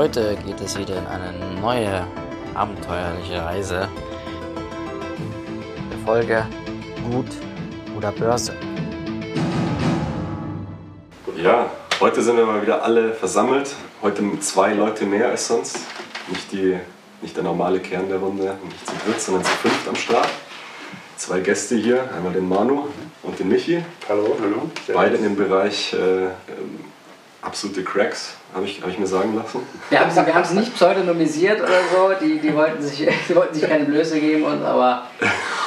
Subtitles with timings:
[0.00, 2.06] Heute geht es wieder in eine neue
[2.54, 3.86] abenteuerliche Reise.
[5.92, 6.46] Der Folge
[7.10, 7.26] Gut
[7.98, 8.54] oder Börse.
[11.36, 13.74] Ja, heute sind wir mal wieder alle versammelt.
[14.00, 15.76] Heute mit zwei Leute mehr als sonst.
[16.28, 16.78] Nicht, die,
[17.20, 20.30] nicht der normale Kern der Runde, nicht zu dritt, sondern zu fünft am Start.
[21.18, 22.86] Zwei Gäste hier, einmal den Manu
[23.22, 23.84] und den Michi.
[24.08, 24.70] Hallo, hallo.
[24.94, 26.30] Beide in dem Bereich äh, ähm,
[27.42, 29.60] absolute Cracks, habe ich, hab ich mir sagen lassen.
[29.90, 33.36] Wir haben sie, wir haben sie nicht pseudonymisiert oder so, die, die, wollten sich, die
[33.36, 35.06] wollten sich keine Blöße geben, und, aber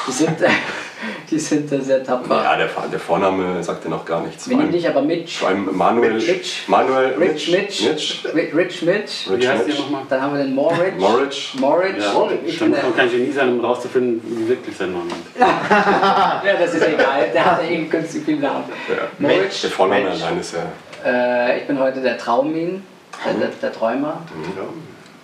[0.08, 0.38] die sind,
[1.32, 2.44] die sind da sehr tapfer.
[2.44, 4.50] Ja, der, der Vorname sagt ja noch gar nichts.
[4.50, 5.39] Wir nehmen dich aber Mitch.
[5.39, 6.64] Vor allem Manuel, Mitch.
[6.67, 7.84] Manuel Rich Mitch.
[7.88, 8.23] Mitch.
[8.23, 8.36] Mitch.
[8.36, 9.31] Rich, Rich Mitch.
[9.31, 9.78] Rich Wie heißt Mitch.
[9.78, 10.02] ihr nochmal?
[10.09, 10.94] Dann haben wir den Moritz.
[11.00, 11.54] Moritz.
[11.56, 12.04] Moritz.
[12.04, 15.39] Ja, Ich dann der, kann kein Genie sein, um rauszufinden, wie wirklich sein Name ist.
[15.39, 17.30] ja, das ist egal.
[17.34, 18.66] Der hat ja irgendwie günstig viel Namen.
[18.89, 19.08] Ja.
[19.20, 19.61] Moritz.
[19.61, 20.23] Der Vorname Mitch.
[20.23, 20.59] allein ist ja.
[21.06, 22.84] Äh, ich bin heute der Traumin,
[23.26, 24.22] der, der, der Träumer.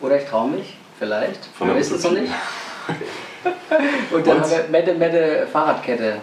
[0.02, 1.45] Oder ich traue mich, vielleicht.
[1.58, 2.31] Von wir wissen es noch nicht.
[4.11, 6.16] Und dann haben wir Mette Mette Fahrradkette.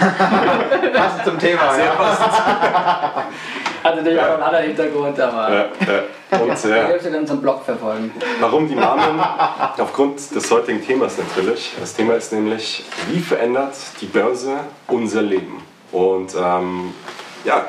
[0.94, 3.26] Passend zum Thema, ja.
[3.84, 6.38] Hat natürlich auch einen anderen Hintergrund, aber Ja, ja.
[6.40, 8.12] Und ja, dürft ihr unseren Blog verfolgen.
[8.40, 9.20] warum die Namen?
[9.78, 11.72] Aufgrund des heutigen Themas natürlich.
[11.78, 14.56] Das Thema ist nämlich, wie verändert die Börse
[14.88, 15.62] unser Leben?
[15.92, 16.92] Und ähm,
[17.44, 17.66] ja,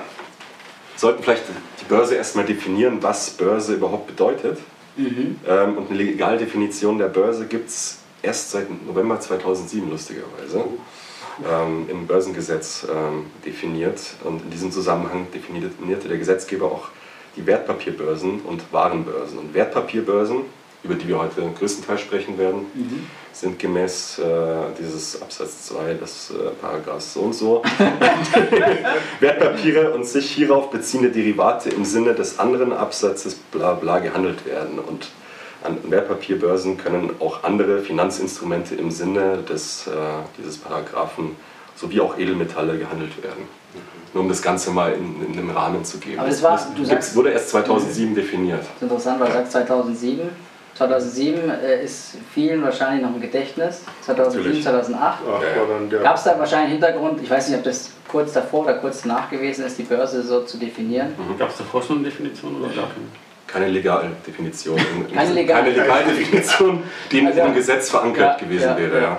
[1.00, 1.44] sollten vielleicht
[1.82, 4.60] die Börse erstmal definieren, was Börse überhaupt bedeutet.
[5.48, 10.64] Ähm, und eine Legaldefinition der Börse gibt es erst seit November 2007, lustigerweise.
[11.48, 14.02] Ähm, Im Börsengesetz ähm, definiert.
[14.24, 16.90] Und in diesem Zusammenhang definierte der Gesetzgeber auch
[17.36, 19.38] die Wertpapierbörsen und Warenbörsen.
[19.38, 20.46] Und Wertpapierbörsen,
[20.84, 22.66] über die wir heute größtenteils sprechen werden,
[23.34, 24.24] sind gemäß äh,
[24.80, 27.62] dieses Absatz 2 des äh, Paragraphs so und so
[29.20, 34.80] Wertpapiere und sich hierauf beziehende Derivate im Sinne des anderen Absatzes bla bla gehandelt werden.
[34.80, 35.10] Und
[35.64, 39.92] an Wertpapierbörsen können auch andere Finanzinstrumente im Sinne des, äh,
[40.38, 41.36] dieses Paragraphen
[41.76, 43.44] sowie auch Edelmetalle gehandelt werden.
[44.14, 46.20] Nur um das Ganze mal in, in einem Rahmen zu geben.
[46.20, 48.62] Aber das war- du sagst- wurde erst 2007 definiert.
[48.62, 50.30] Das ist interessant, weil du sagst 2007.
[50.78, 53.82] 2007 äh, ist vielen wahrscheinlich noch im Gedächtnis.
[54.02, 54.64] 2007, Natürlich.
[54.64, 55.18] 2008.
[55.26, 55.60] Ach, Ja.
[55.62, 58.34] war dann der Gab es da wahrscheinlich einen Hintergrund, ich weiß nicht, ob das kurz
[58.34, 61.16] davor oder kurz danach gewesen ist, die Börse so zu definieren.
[61.40, 63.08] Gab es davor schon eine Definition oder gar keine?
[63.48, 64.78] Keine Legaldefinition.
[64.78, 68.78] In- in- Keine Legal- keine Legaldefinition, die in Also- im Gesetz verankert Ja, gewesen ja,
[68.78, 69.02] wäre.
[69.02, 69.18] ja.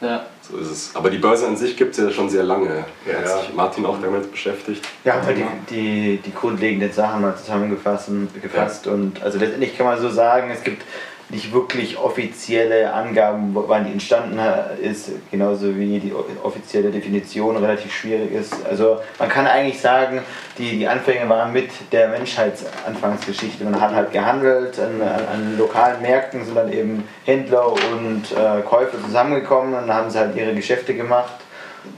[0.00, 0.26] Ja.
[0.50, 0.90] So ist es.
[0.94, 2.84] Aber die Börse an sich gibt es ja schon sehr lange.
[3.06, 4.84] Da Ja, hat sich Martin auch damit beschäftigt.
[5.04, 8.10] Ja, halt die, die, die grundlegenden Sachen mal zusammengefasst
[8.40, 10.82] gefasst und also letztendlich kann man so sagen, es gibt
[11.32, 14.38] nicht wirklich offizielle Angaben, wann die entstanden
[14.82, 16.12] ist, genauso wie die
[16.42, 18.54] offizielle Definition relativ schwierig ist.
[18.68, 20.20] Also man kann eigentlich sagen,
[20.58, 23.64] die, die Anfänge waren mit der Menschheitsanfangsgeschichte.
[23.64, 29.02] Man hat halt gehandelt, an, an, lokalen Märkten sind dann eben Händler und äh, Käufer
[29.02, 31.32] zusammengekommen und haben sie halt ihre Geschäfte gemacht.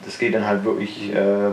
[0.05, 1.51] Das geht dann halt wirklich äh,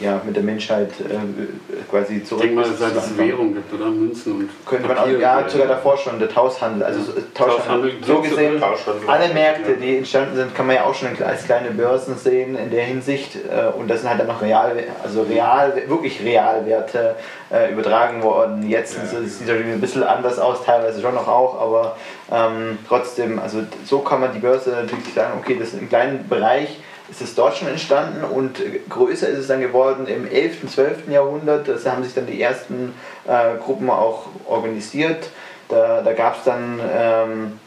[0.00, 2.42] ja, mit der Menschheit äh, quasi Ich zurück.
[2.42, 3.18] denke mal, seit zu es.
[3.18, 3.86] Währung gibt, oder?
[3.90, 6.82] Münzen und Könnte man auch, ja, sogar davor schon, der Tauschhandel.
[6.82, 7.92] Also so- Tauschhandel.
[8.04, 9.08] So gesehen, Tauschhandel.
[9.08, 12.70] alle Märkte, die entstanden sind, kann man ja auch schon als kleine Börsen sehen in
[12.70, 13.36] der Hinsicht.
[13.36, 14.72] Äh, Und das sind halt dann noch real,
[15.04, 17.14] also real, wirklich Realwerte
[17.52, 18.68] äh, übertragen worden.
[18.68, 19.04] Jetzt Ja.
[19.04, 21.96] sieht es natürlich ein bisschen anders aus, teilweise schon noch auch, aber
[22.32, 26.26] ähm, trotzdem, also so kann man die Börse natürlich sagen, okay, das ist im kleinen
[26.28, 26.80] Bereich
[27.12, 31.10] ist es dort schon entstanden und größer ist es dann geworden im 11., 12.
[31.10, 31.68] Jahrhundert.
[31.68, 32.94] Da haben sich dann die ersten
[33.26, 35.28] äh, Gruppen auch organisiert.
[35.68, 37.60] Da, da gab es dann, ähm,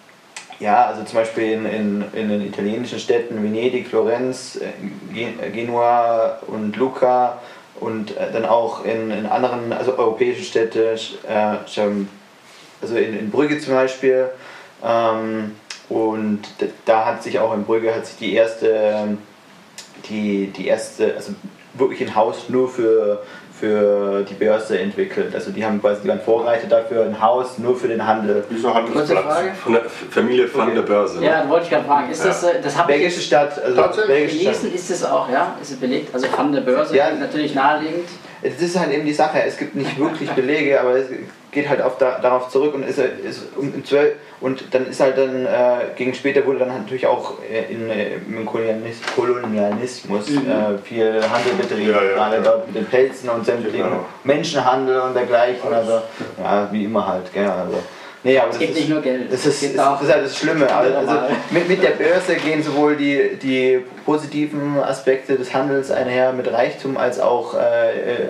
[0.60, 6.40] ja, also zum Beispiel in, in, in den italienischen Städten Venedig, Florenz, äh, äh, Genua
[6.48, 7.40] und Lucca
[7.80, 10.98] und äh, dann auch in, in anderen, also europäischen Städten,
[11.30, 11.58] äh,
[12.82, 14.28] also in, Brügge zum Beispiel.
[14.84, 15.56] Ähm,
[15.88, 16.42] und
[16.86, 19.20] da hat sich auch in Brügge hat sich die erste, ähm,
[20.10, 21.34] die, die erste, also
[21.74, 23.22] wirklich ein Haus nur für,
[23.60, 25.34] für die Börse entwickelt.
[25.36, 28.44] Also die haben quasi die waren Vorreiter dafür, ein Haus nur für den Handel.
[28.50, 29.24] Wieso Handelsplatz?
[29.26, 29.52] Frage.
[29.62, 30.76] Von der F- Familie von Okay.
[30.76, 31.20] der Börse.
[31.20, 31.26] ne?
[31.26, 32.12] Ja, da wollte ich gerade fragen.
[32.12, 32.28] Ist Ja.
[32.28, 34.54] das, äh, das habe ich Belgische Stadt, also belgische Stadt.
[34.62, 35.56] gelesen, ist es auch, ja?
[35.62, 36.14] Ist es belegt?
[36.14, 37.12] Also von der Börse, Ja.
[37.12, 38.08] natürlich naheliegend.
[38.42, 41.08] Das ist halt eben die Sache, es gibt nicht wirklich Belege, aber es
[41.56, 45.00] geht halt auf da, darauf zurück und ist, ist um, um 12, und dann ist
[45.00, 50.30] halt dann, äh, gegen später wurde dann natürlich auch äh, in, äh, im Kolonialis Kolonialismus
[50.30, 50.52] Mhm.
[50.52, 52.42] äh, viel Handel betrieben, Ja, ja, gerade ja.
[52.44, 54.06] dort mit den Pelzen und sämtlichen Genau.
[54.24, 56.02] Menschenhandel und dergleichen, also
[56.44, 57.78] ja, wie immer halt, gell, also
[58.26, 59.32] Nee, aber Es das gibt ist, nicht nur Geld.
[59.32, 60.68] Das Es ist, das auch- ist ja das Schlimme.
[60.76, 61.14] Also, also
[61.52, 66.98] mit, mit der Börse gehen sowohl die, die positiven Aspekte des Handels einher mit Reichtum
[66.98, 67.92] als auch äh,
[68.24, 68.30] äh,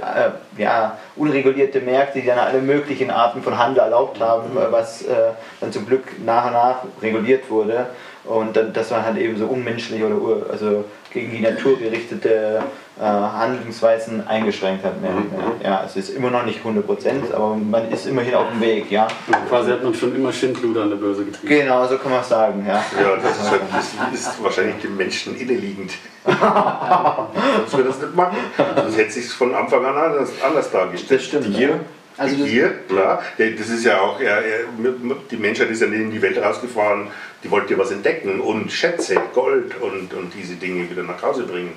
[0.57, 5.13] ja, unregulierte Märkte, die dann alle möglichen Arten von Handel erlaubt haben, äh, was äh,
[5.61, 7.85] dann zum Glück nach und nach reguliert wurde.
[8.25, 10.17] Und dann, dass man halt eben so unmenschlich oder
[10.51, 10.83] also
[11.13, 12.63] gegen die Natur gerichtete
[12.97, 15.01] äh, Handlungsweisen eingeschränkt hat.
[15.01, 15.41] Mehr, und mehr.
[15.63, 19.07] Ja, es ist immer noch nicht 100%, aber man ist immerhin auf dem Weg, ja.
[19.49, 21.47] Quasi hat man schon immer Schindluder an der Börse getrieben.
[21.47, 22.83] Genau, so kann man es sagen, ja.
[22.99, 25.91] Ja, das ist, halt, das ist wahrscheinlich dem Menschen inneliegend.
[26.25, 28.37] Sonst würde das nicht machen.
[28.75, 31.19] Sonst hätte sich von Anfang an anders, anders dargestellt.
[31.19, 31.45] Das stimmt.
[31.47, 31.79] Hier, ja.
[32.17, 33.21] Also das, Hier, klar.
[33.37, 34.57] Das ist ja auch, ja, ja,
[35.29, 37.07] die Menschheit ist ja nicht in die Welt rausgefahren,
[37.43, 41.43] die wollte ja was entdecken und Schätze, Gold und, und diese Dinge wieder nach Hause
[41.43, 41.73] bringen.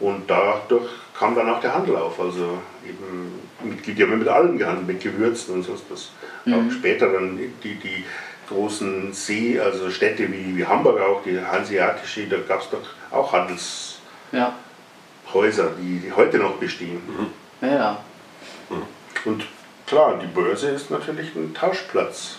[0.00, 2.20] Und dadurch kam dann auch der Handel auf.
[2.20, 6.10] Also eben, mit, die haben mit allem gehandelt, mit Gewürzen und sonst was.
[6.46, 8.04] Auch später dann die, die
[8.48, 12.80] großen See, also Städte wie, wie Hamburg auch, die hanseatische, da gab es doch
[13.10, 13.98] auch Handelshäuser,
[14.32, 14.54] ja.
[15.80, 17.02] die, die heute noch bestehen.
[17.60, 17.98] Ja, ja.
[19.24, 19.44] Und
[19.86, 22.36] klar, die Börse ist natürlich ein Tauschplatz.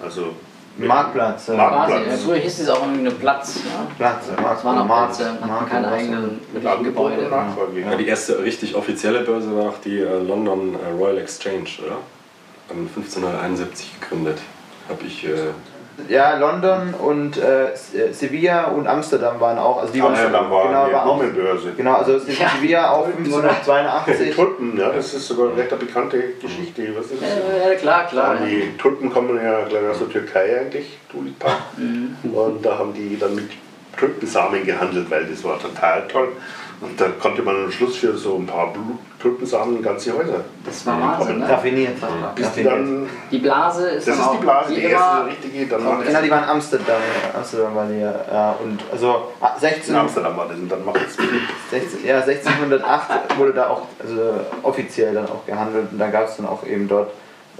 [0.00, 0.34] Also
[0.78, 1.48] Marktplatz.
[1.48, 2.04] äh, Markt- Quasi.
[2.04, 2.22] Platz.
[2.22, 3.56] Früher hieß es auch irgendwie nur Platz.
[3.64, 3.86] Ja.
[3.96, 6.40] Platz, äh, Markt, Es waren auch Markt, Plätze, hatten Markt, keine eigenen
[6.82, 7.30] Gebäude.
[7.80, 11.96] Ja, die erste richtig offizielle Börse war auch die äh, London äh, Royal Exchange, oder?
[12.70, 14.38] Ähm, 1571 gegründet.
[14.88, 15.24] Habe ich.
[15.24, 15.50] Äh,
[16.08, 19.80] Ja, London und äh, äh, Sevilla und Amsterdam waren auch.
[19.80, 21.72] Also die waren Amsterdam war genau, war auch, Blumenbörse.
[21.76, 22.48] genau, also Ja.
[22.50, 24.34] Sevilla auch 1582.
[24.34, 26.94] Tulpen, ja, das ist sogar eine recht bekannte Geschichte.
[26.96, 27.68] Was ist das?
[27.68, 28.34] Ja, klar, klar.
[28.34, 31.52] Ja, die Tulpen kommen ja gleich aus der Türkei eigentlich, Tulipan.
[31.76, 32.16] Mhm.
[32.34, 33.50] Und da haben die dann mit
[33.96, 36.28] Tulpensamen gehandelt, weil das war total toll.
[36.84, 38.72] Und da konnte man am Schluss für so ein paar
[39.18, 40.44] Tulpensamen ganze Häuser.
[40.66, 41.48] Das war Wahnsinn, ne?
[41.48, 41.96] Raffiniert.
[42.34, 45.66] Bis die dann, Die Blase ist das dann ist die Blase, die wie erste richtige,
[45.66, 47.00] dann war Genau, die waren Amsterdam.
[47.34, 48.56] Amsterdam war die, ja.
[48.62, 51.16] Und also ah, 16, in Amsterdam war das und dann macht es
[51.70, 56.36] 16, ja, 1608 wurde da auch also offiziell dann auch gehandelt und da gab es
[56.36, 57.10] dann auch eben dort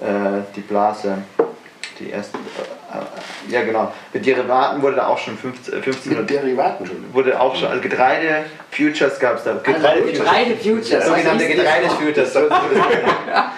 [0.01, 1.19] äh, die Blase.
[1.99, 2.84] Die erste, äh,
[3.49, 3.93] ja genau.
[4.13, 7.13] Mit Derivaten wurde da auch schon 15, äh, 1500 mit Derivaten schon.
[7.13, 9.51] wurde auch schon, also Getreide, Futures gab es da.
[9.53, 11.07] also Getreide Futures.
[11.07, 12.33] Sogenannte Getreide-Futures.
[12.33, 12.55] So- so-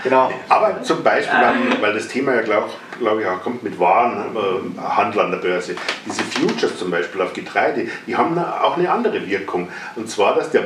[0.05, 0.31] genau.
[0.49, 5.21] Aber zum Beispiel, weil, weil das Thema ja, glaube glaub ich, auch kommt mit Warenhandel
[5.21, 5.75] an der Börse.
[6.07, 9.69] Diese Futures zum Beispiel auf Getreide, die haben auch eine andere Wirkung.
[9.97, 10.65] Und zwar, dass der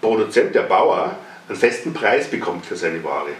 [0.00, 1.12] Produzent, der Bauer,
[1.48, 3.30] einen festen Preis bekommt für seine Ware,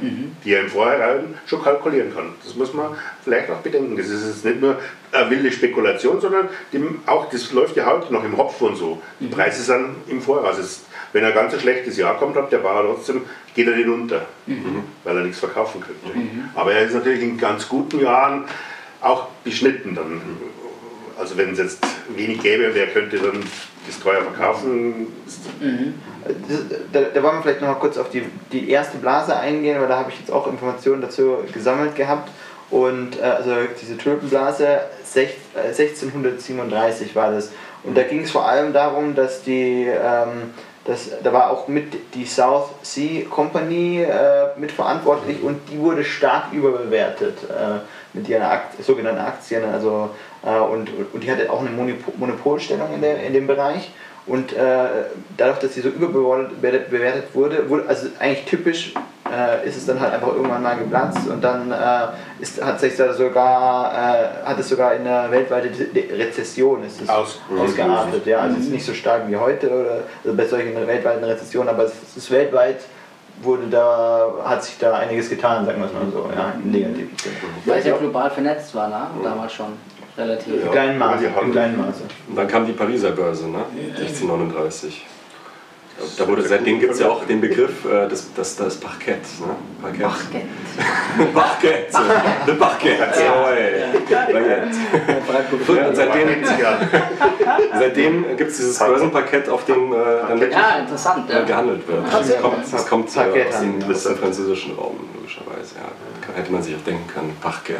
[0.45, 2.33] die er im Vorhinein schon kalkulieren kann.
[2.43, 3.97] Das muss man vielleicht auch bedenken.
[3.97, 4.79] Das ist jetzt nicht nur
[5.13, 9.03] eine wilde Spekulation, sondern dem, auch das läuft ja heute noch im Hopfen und so.
[9.21, 10.59] Die Preise sind im Voraus.
[10.59, 13.23] Es, wenn ein ganz schlechtes Jahr kommt, hat der Bauer trotzdem,
[13.55, 14.27] geht er nicht unter,
[15.05, 16.19] weil er nichts verkaufen könnte.
[16.55, 18.45] Aber er ist natürlich in ganz guten Jahren
[19.01, 20.21] auch beschnitten dann.
[21.19, 21.85] Also wenn es jetzt
[22.17, 23.43] wenig gäbe und er könnte dann
[23.87, 25.09] das teuer verkaufen,
[26.93, 29.89] da, da wollen wir vielleicht noch mal kurz auf die, die erste Blase eingehen, weil
[29.89, 32.31] da habe ich jetzt auch Informationen dazu gesammelt gehabt.
[32.71, 37.51] Und äh, also diese Tulpenblase sech, äh, 1637 war das.
[37.85, 40.53] Und da ging es vor allem darum, dass die, ähm,
[40.85, 46.53] dass, da war auch mit die South Sea Company äh, mitverantwortlich und die wurde stark
[46.53, 47.79] überbewertet äh,
[48.13, 49.65] mit ihren Akt, sogenannten Aktien.
[49.65, 50.11] Also,
[50.45, 53.91] äh, und, und die hatte auch eine Monopol Monopolstellung in, der, in dem Bereich.
[54.29, 54.59] Und äh,
[55.37, 58.93] dadurch, dass sie so überbewertet bewertet wurde, wurde, also eigentlich typisch
[59.31, 62.97] äh, ist es dann halt einfach irgendwann mal geplatzt und dann äh, ist, hat sich
[62.97, 65.71] da sogar, äh, hat es sogar in einer weltweiten
[66.13, 68.27] Rezession ist es Aus- ausgeartet.
[68.27, 71.71] Ja, also es ist nicht so stark wie heute oder also bei solchen weltweiten Rezessionen,
[71.71, 72.81] aber es ist weltweit
[73.43, 77.09] wurde da, hat sich da einiges getan, sagen wir es mal so, ja, Sinne.
[77.65, 79.07] Weil es ja global vernetzt war, ne?
[79.23, 79.67] Damals schon
[80.19, 80.63] relativ.
[80.63, 82.03] Im kleinen Maße, im kleinen Maße.
[82.29, 83.65] und dann kam die Pariser Börse, ne?
[83.97, 85.07] 1639.
[86.17, 89.19] Da wurde, seitdem gibt es ja auch den Begriff, äh, das, das, das Parkett.
[89.41, 89.57] Ne?
[89.83, 90.47] Parkett.
[91.35, 91.91] Bachgeld.
[91.91, 92.47] Parkett.
[92.47, 92.99] Le Parkett.
[94.31, 95.75] Baguette.
[95.77, 96.79] Ja, und seitdem ja,
[97.79, 99.97] seitdem gibt es dieses Börsenparkett, auf dem äh,
[100.29, 101.29] dann Ja, interessant.
[101.31, 101.43] Ja.
[101.43, 101.99] gehandelt wird.
[102.07, 105.75] Ah, Das sehr kommt, das kommt äh, aus, dem, aus dem französischen Raum, logischerweise.
[105.77, 105.89] Ja.
[106.29, 107.79] Da hätte man sich auch denken können, Parkett.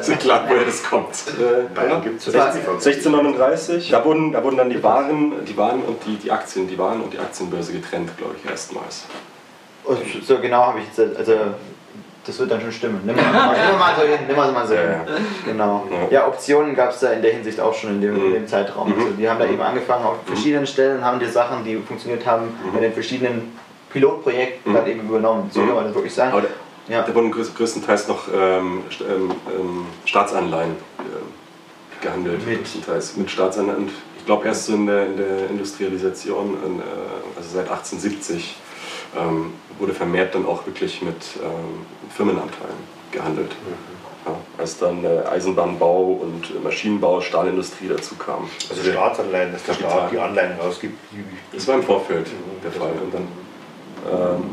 [0.00, 1.14] Sehr klar, woher das kommt.
[1.28, 1.98] Äh, Bayern ja.
[2.00, 6.30] gibt es 1639, da wurden, da wurden dann die Waren, die Waren und die, die
[6.30, 9.06] Aktien, die Waren und die Aktienbörse getrennt, glaube ich, erstmals.
[9.84, 11.34] Und so genau habe ich jetzt, also
[12.24, 13.00] das wird dann schon stimmen.
[13.04, 13.22] Nimm mal,
[13.70, 14.90] nimm mal so hin, nimm mal mal so hin.
[14.90, 15.86] Ja, Genau.
[15.90, 16.18] Ja.
[16.18, 18.92] Ja, Optionen gab es da in der Hinsicht auch schon in dem, in dem Zeitraum.
[18.92, 22.56] Also die haben da eben angefangen auf verschiedenen Stellen, haben die Sachen, die funktioniert haben,
[22.74, 23.56] in den verschiedenen
[23.92, 25.50] Pilotprojekten dann eben übernommen.
[25.52, 26.32] So kann man das wirklich sagen.
[26.88, 27.02] Ja.
[27.02, 32.44] Da wurden größ- größtenteils noch ähm, ähm, ähm, Staatsanleihen äh, gehandelt.
[32.46, 33.78] Mit- Größtenteils mit Staatsanleihen.
[33.84, 36.82] Und ich glaube erst so in der, in der Industrialisation, in, äh,
[37.36, 38.56] also seit 1870,
[39.16, 42.74] ähm, wurde vermehrt dann auch wirklich mit ähm, Firmenanteilen
[43.10, 43.52] gehandelt.
[44.26, 48.48] Ja, als dann äh, Eisenbahnbau und Maschinenbau, Stahlindustrie dazu kam.
[48.70, 49.74] Also Staatsanleihen, dass der.
[49.74, 50.96] Staat die Anleihen rausgibt.
[51.10, 51.24] Die,
[51.56, 52.28] Das war im Vorfeld
[52.62, 52.92] der Fall.
[53.02, 53.28] Und dann,
[54.12, 54.44] ähm,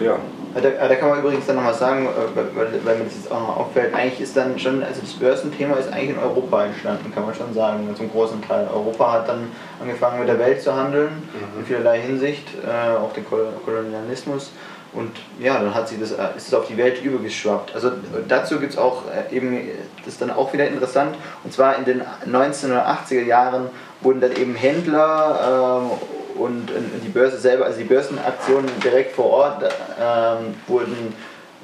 [0.00, 0.18] ja, Ja,
[0.54, 3.40] Da, da kann man übrigens dann nochmal sagen, äh, weil, weil mir das jetzt auch
[3.40, 7.24] noch auffällt, eigentlich ist dann schon, also das Börsenthema ist eigentlich in Europa entstanden, kann
[7.24, 8.68] man schon sagen, zum großen Teil.
[8.72, 11.10] Europa hat dann angefangen mit der Welt zu handeln,
[11.58, 14.52] in vielerlei Hinsicht, äh, auch den Kol Kolonialismus.
[14.94, 17.74] Und ja, dann hat sie das, äh, ist es auf die Welt übergeschwappt.
[17.74, 17.92] Also äh,
[18.28, 19.68] dazu gibt es auch äh, eben,
[20.04, 23.70] das ist dann auch wieder interessant, und zwar in den 1980er Jahren
[24.02, 25.90] wurden dann eben Händler ähm,
[26.38, 26.74] und äh,
[27.04, 29.62] die Börse selber, also die Börsenaktionen direkt vor Ort
[30.00, 31.14] ähm, wurden,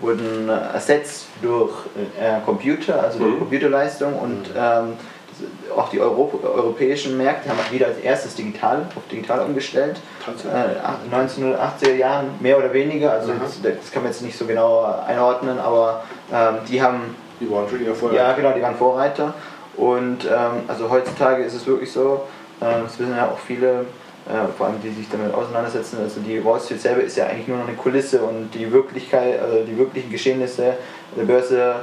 [0.00, 1.72] wurden ersetzt durch
[2.20, 3.38] äh, Computer, also durch Mhm.
[3.38, 4.94] Computerleistung und ähm,
[5.28, 10.00] das- auch die Europ europäischen Märkte haben wieder als erstes digital auf digital umgestellt.
[10.26, 14.84] Äh, 1980er Jahren, mehr oder weniger, also das, das kann man jetzt nicht so genau
[15.06, 18.20] einordnen, aber ähm, die haben die waren schon vorher.
[18.20, 19.32] ja, genau, die waren Vorreiter.
[19.76, 22.22] Und ähm, also heutzutage ist es wirklich so,
[22.60, 23.84] ähm, das wissen ja auch viele,
[24.26, 27.48] äh, vor allem die sich damit auseinandersetzen, also die Wall Street selber ist ja eigentlich
[27.48, 30.74] nur noch eine Kulisse und die Wirklichkeit, also die wirklichen Geschehnisse
[31.16, 31.76] der Börse,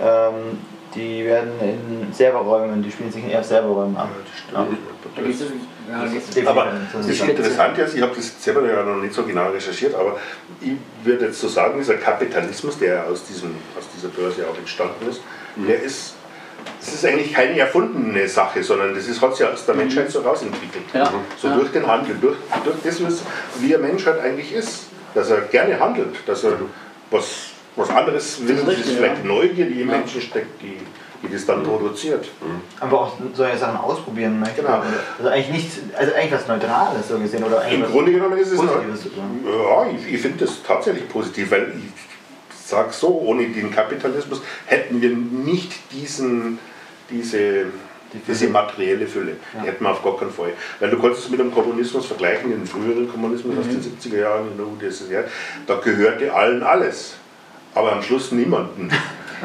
[0.00, 0.58] ähm,
[0.94, 4.08] die werden in Serverräumen, die spielen sich in eher Serverräumen ab.
[4.52, 4.66] Ja.
[5.88, 9.22] Ja, Aber Das das ist Interessante ist, ich habe das selber ja noch nicht so
[9.22, 10.18] genau recherchiert, aber
[10.60, 15.08] ich würde jetzt so sagen, dieser Kapitalismus, der aus, diesem, aus dieser Börse auch entstanden
[15.08, 15.22] ist,
[15.56, 16.14] der ist,
[16.80, 20.20] das ist eigentlich keine erfundene Sache, sondern das ist, hat sich aus der Menschheit so
[20.20, 20.84] rausentwickelt.
[20.94, 21.12] Ja.
[21.36, 21.56] So Ja.
[21.56, 23.22] durch den Handel, durch, durch das, was,
[23.60, 24.84] wie ein Mensch halt eigentlich ist.
[25.14, 26.52] Dass er gerne handelt, dass er
[27.10, 27.24] was,
[27.76, 29.24] was anderes will, ist das ist richtig, vielleicht ja.
[29.24, 30.76] Neugier, die im Menschen steckt, die,
[31.22, 32.28] die das dann produziert.
[32.78, 34.60] Einfach auch solche Sachen ausprobieren möchte.
[34.60, 34.82] Genau.
[35.18, 38.52] Also eigentlich nichts, also eigentlich was Neutrales so gesehen oder eigentlich Im Grunde genommen ist
[38.52, 39.40] es Positives sozusagen.
[39.46, 42.07] Ja, ich, ich finde das tatsächlich positiv, weil ich
[42.68, 46.58] sage so, ohne den Kapitalismus hätten wir nicht diesen,
[47.10, 47.66] diese,
[48.26, 49.36] diese materielle Fülle.
[49.62, 50.52] Die hätten wir auf gar keinen Fall.
[50.80, 54.48] Weil du kannst es mit dem Kommunismus vergleichen, den früheren Kommunismus aus den 70er Jahren
[54.52, 55.24] in der UdSSR,
[55.66, 57.14] da gehörte allen alles.
[57.74, 58.90] Aber am Schluss niemanden.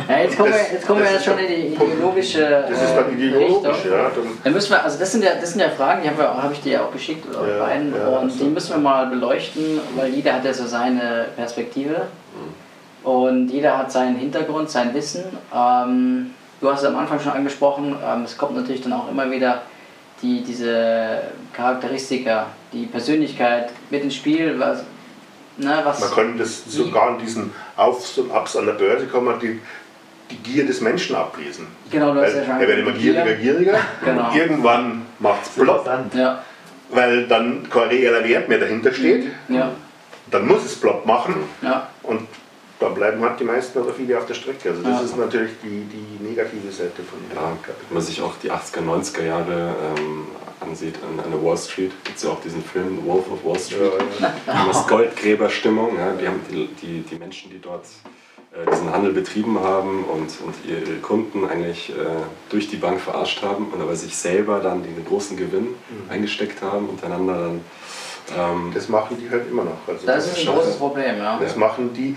[0.09, 2.95] Ja, jetzt kommen, Das- wir, jetzt kommen wir ja schon in die ideologische Das ist
[2.95, 3.75] dann äh, ideologisch.
[3.75, 3.91] Richtung.
[3.91, 6.23] Ja, dann, Dann müssen wir, also das sind ja, das sind ja Fragen, die habe
[6.41, 9.79] hab ich dir ja auch geschickt, Ja, beiden, ja, und die müssen wir mal beleuchten,
[9.95, 12.07] weil jeder hat ja so seine Perspektive
[13.03, 15.23] und jeder hat seinen Hintergrund, sein Wissen.
[15.53, 19.29] Ähm, du hast es am Anfang schon angesprochen, ähm, es kommt natürlich dann auch immer
[19.29, 19.63] wieder
[20.21, 24.83] die, diese Charakteristika, die Persönlichkeit mit ins Spiel, was,
[25.57, 29.25] ne, was man kann das sogar an diesen Aufs und Abs an der Börse kann
[29.25, 29.59] man die,
[30.31, 31.67] die Gier des Menschen ablesen.
[31.91, 33.77] Genau, du hast ja Weil schon er wird immer gieriger, gieriger.
[34.05, 34.29] Genau.
[34.29, 35.85] Und irgendwann macht es plopp.
[36.13, 36.41] Ja,
[36.89, 39.25] weil dann kein reeller Wert mehr dahinter steht.
[39.49, 39.71] ja,
[40.31, 41.87] Dann muss es plopp machen ja.
[42.03, 42.27] und
[42.83, 44.69] dann bleiben halt die meisten oder viele auf der Strecke.
[44.69, 45.05] Also das Ja.
[45.05, 47.51] ist natürlich die, die negative Seite von Ja,
[47.89, 50.25] wenn man sich auch die 80er, 90er Jahre ähm,
[50.59, 53.43] ansieht, an, an der Wall Street, gibt es ja auch diesen Film The Wolf of
[53.43, 53.91] Wall Street.
[54.19, 54.65] Ja, ja.
[54.67, 55.97] Das Goldgräberstimmung.
[55.97, 57.85] Ja, die haben die, die, die Menschen, die dort
[58.53, 61.93] äh, diesen Handel betrieben haben und, und ihre Kunden eigentlich äh,
[62.49, 65.75] durch die Bank verarscht haben und aber sich selber dann den großen Gewinn
[66.09, 67.61] eingesteckt haben, untereinander dann.
[68.37, 69.77] Ähm, Das machen die halt immer noch.
[69.85, 71.37] Also Das ist ein großes Problem, ja.
[71.39, 72.15] Das machen die,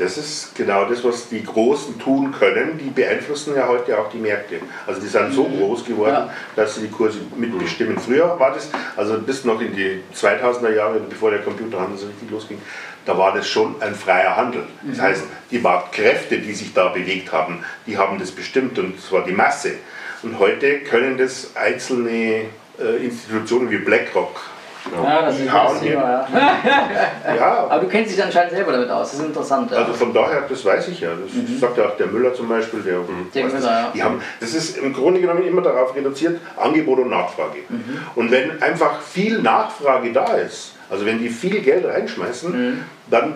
[0.00, 2.78] das ist genau das, was die Großen tun können.
[2.78, 4.56] Die beeinflussen ja heute auch die Märkte.
[4.86, 6.30] Also die sind so groß geworden, Ja.
[6.56, 7.98] dass sie die Kurse mitbestimmen.
[7.98, 12.30] Früher war das, also bis noch in die 2000er Jahre, bevor der Computerhandel so richtig
[12.30, 12.58] losging,
[13.04, 14.64] da war das schon ein freier Handel.
[14.82, 19.24] Das heißt, die Marktkräfte, die sich da bewegt haben, die haben das bestimmt und zwar
[19.24, 19.72] die Masse.
[20.22, 22.46] Und heute können das einzelne
[22.78, 24.40] äh, Institutionen wie BlackRock.
[25.04, 26.28] Ja, das ist hier- Thema, ja.
[27.36, 29.70] Ja, Aber du kennst dich anscheinend selber damit aus, das ist interessant.
[29.70, 29.78] Ja.
[29.78, 31.10] Also von daher, das weiß ich ja.
[31.10, 32.80] Das sagt ja auch der Müller zum Beispiel.
[32.80, 32.98] Der,
[33.34, 33.60] Der weiß das.
[33.62, 33.90] Müller, ja.
[33.94, 37.58] die haben, das ist im Grunde genommen immer darauf reduziert, Angebot und Nachfrage.
[38.14, 43.34] Und wenn einfach viel Nachfrage da ist, also wenn die viel Geld reinschmeißen, dann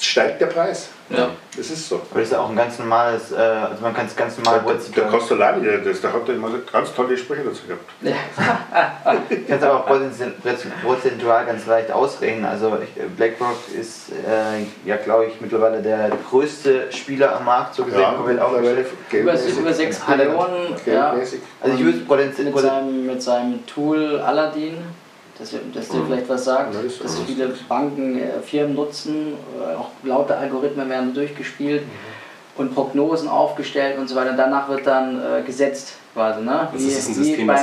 [0.00, 0.88] steigt der Preis.
[1.10, 1.30] Ja.
[1.56, 1.96] Das ist so.
[1.96, 4.60] Aber das ist ja auch ein ganz normales, äh, also man kann es ganz normal
[4.66, 7.84] Der, der Costolani, der, das, der hat immer ganz tolle Sprüche dazu gehabt.
[9.48, 9.86] kannst aber auch
[10.82, 12.44] prozentual- ganz leicht ausrechnen.
[12.46, 17.84] Also ich- BlackRock ist äh, ja glaube ich mittlerweile der größte Spieler am Markt, so
[17.84, 18.86] gesehen, komplett aufgestellt.
[19.12, 21.10] Über, über 6 Hat er- Billionen ja.
[21.60, 24.78] Also ich würde mit, potenziell seinem, mit seinem Tool Aladdin.
[25.38, 29.74] Dass, wir- dass dir vielleicht was sagt, Ja, dass viele Banken, äh, Firmen nutzen, äh,
[29.76, 31.82] auch laute Algorithmen werden durchgespielt
[32.56, 34.34] und Prognosen aufgestellt und so weiter.
[34.36, 36.68] Danach wird dann äh, gesetzt quasi, ne?
[36.72, 37.62] Das ist ein System, was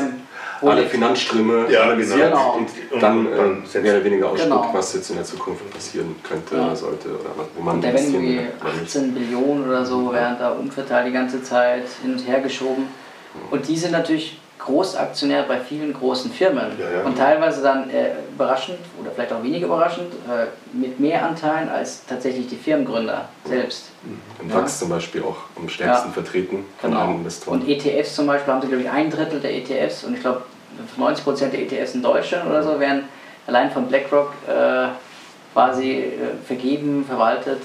[0.63, 0.83] alle.
[0.85, 2.57] Finanzströme Ja, analysiert genau.
[2.57, 4.69] und Und dann, dann äh, mehr oder weniger ausspuckt, Genau.
[4.73, 6.65] was jetzt in der Zukunft passieren könnte Ja.
[6.65, 8.83] oder sollte oder was- wo man Und da werden irgendwie will oder nicht.
[8.83, 12.87] 18 Billionen oder so werden da umverteilt die ganze Zeit hin und her geschoben.
[13.49, 16.71] Und die sind natürlich Großaktionär bei vielen großen Firmen.
[16.79, 17.03] Ja, ja.
[17.03, 22.05] Und teilweise dann äh, überraschend oder vielleicht auch weniger überraschend äh, mit mehr Anteilen als
[22.05, 23.87] tatsächlich die Firmengründer selbst.
[24.39, 24.57] Im Ja.
[24.57, 27.01] DAX zum Beispiel auch am stärksten vertreten von Genau.
[27.03, 27.61] allen Investoren.
[27.61, 30.43] Und ETFs zum Beispiel haben sie, glaube ich, ein Drittel der ETFs und ich glaube
[30.99, 33.03] 90% der ETFs in Deutschland oder so werden
[33.47, 34.87] allein von BlackRock äh,
[35.53, 36.13] quasi äh,
[36.45, 37.61] vergeben, verwaltet.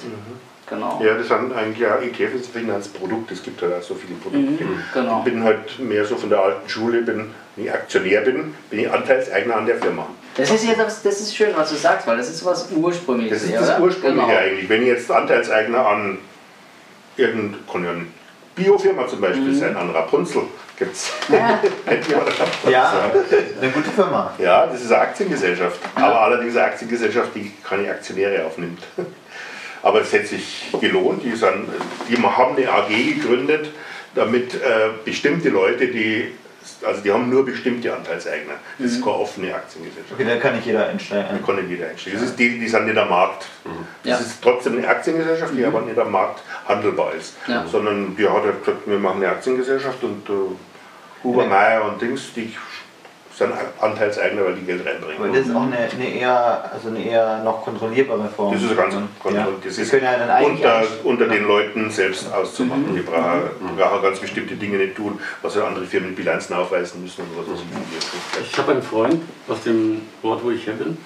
[0.69, 1.01] Genau.
[1.05, 4.15] Ja, das sind eigentlich ja ETF ist ein Finanzprodukt, es gibt halt auch so viele
[4.15, 4.65] Produkte.
[4.65, 5.19] Mhm, genau.
[5.25, 8.81] Ich bin halt mehr so von der alten Schule, bin, wenn ich Aktionär bin, bin
[8.81, 10.07] ich Anteilseigner an der Firma.
[10.37, 13.43] Das ist jetzt das, ist schön, was du sagst, weil das ist was Ursprüngliches.
[13.43, 13.81] Das ist das oder?
[13.81, 14.39] Ursprüngliche Genau.
[14.39, 14.69] eigentlich.
[14.69, 16.19] Wenn ich jetzt Anteilseigner an
[17.17, 18.07] irgendeine kann ja eine
[18.57, 19.55] Biofirma zum Beispiel Mhm.
[19.59, 20.43] sein, an Rapunzel
[20.79, 21.11] gibt es.
[21.29, 21.59] Ja.
[22.71, 22.93] Ja,
[23.61, 24.33] eine gute Firma.
[24.39, 25.79] Ja, das ist eine Aktiengesellschaft.
[25.95, 28.81] Aber allerdings eine Aktiengesellschaft, die keine Aktionäre aufnimmt.
[29.87, 31.23] Aber es hätte sich gelohnt.
[31.23, 31.69] Die, sind,
[32.09, 33.71] die haben eine AG gegründet,
[34.17, 34.59] damit äh,
[35.05, 36.33] bestimmte Leute, die,
[36.85, 38.55] also die haben nur bestimmte Anteilseigner.
[38.81, 40.13] Das ist keine offene Aktiengesellschaft.
[40.13, 41.45] Okay, da kann nicht jeder Da einsteigen.
[41.47, 42.19] kann nicht jeder einsteigen.
[42.19, 43.47] Das ist die, die sind nicht am Markt.
[44.03, 44.17] Das Ja.
[44.27, 47.37] ist trotzdem eine Aktiengesellschaft, die aber nicht am Markt handelbar ist.
[47.47, 47.65] Ja.
[47.71, 50.33] Sondern die hat halt gesagt, wir machen eine Aktiengesellschaft und äh,
[51.23, 52.53] Huber, Meier und Dings, die
[53.37, 55.19] sind Anteilseigner, weil die Geld reinbringen.
[55.19, 58.55] Aber das ist auch eine, eine, eher, also eine eher noch kontrollierbare Form.
[58.55, 59.03] Das ist ganz ja.
[59.23, 59.67] kontrolliert.
[59.67, 62.95] Das ist können ja dann eigentlich unter, unter den Leuten selbst auszumachen.
[62.95, 67.03] Die brauchen, brauchen ganz bestimmte Dinge nicht tun, was ja andere Firmen in Bilanzen aufweisen
[67.03, 67.65] müssen und was weiß
[68.41, 68.51] ich.
[68.53, 70.97] Ich habe einen Freund aus dem Ort, wo ich her bin,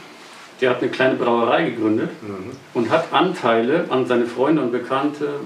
[0.60, 2.10] der hat eine kleine Brauerei gegründet
[2.74, 5.40] und hat Anteile an seine Freunde und Bekannte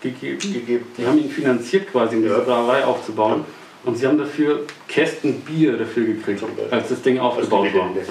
[0.00, 0.40] gegeben.
[0.40, 0.86] Gegeben.
[0.98, 2.40] Die haben ihn finanziert quasi, um diese Ja.
[2.40, 3.44] Brauerei aufzubauen.
[3.84, 7.88] Und sie haben dafür Kästen Bier dafür gekriegt, als das Ding Als aufgebaut war.
[7.88, 8.02] Dividende.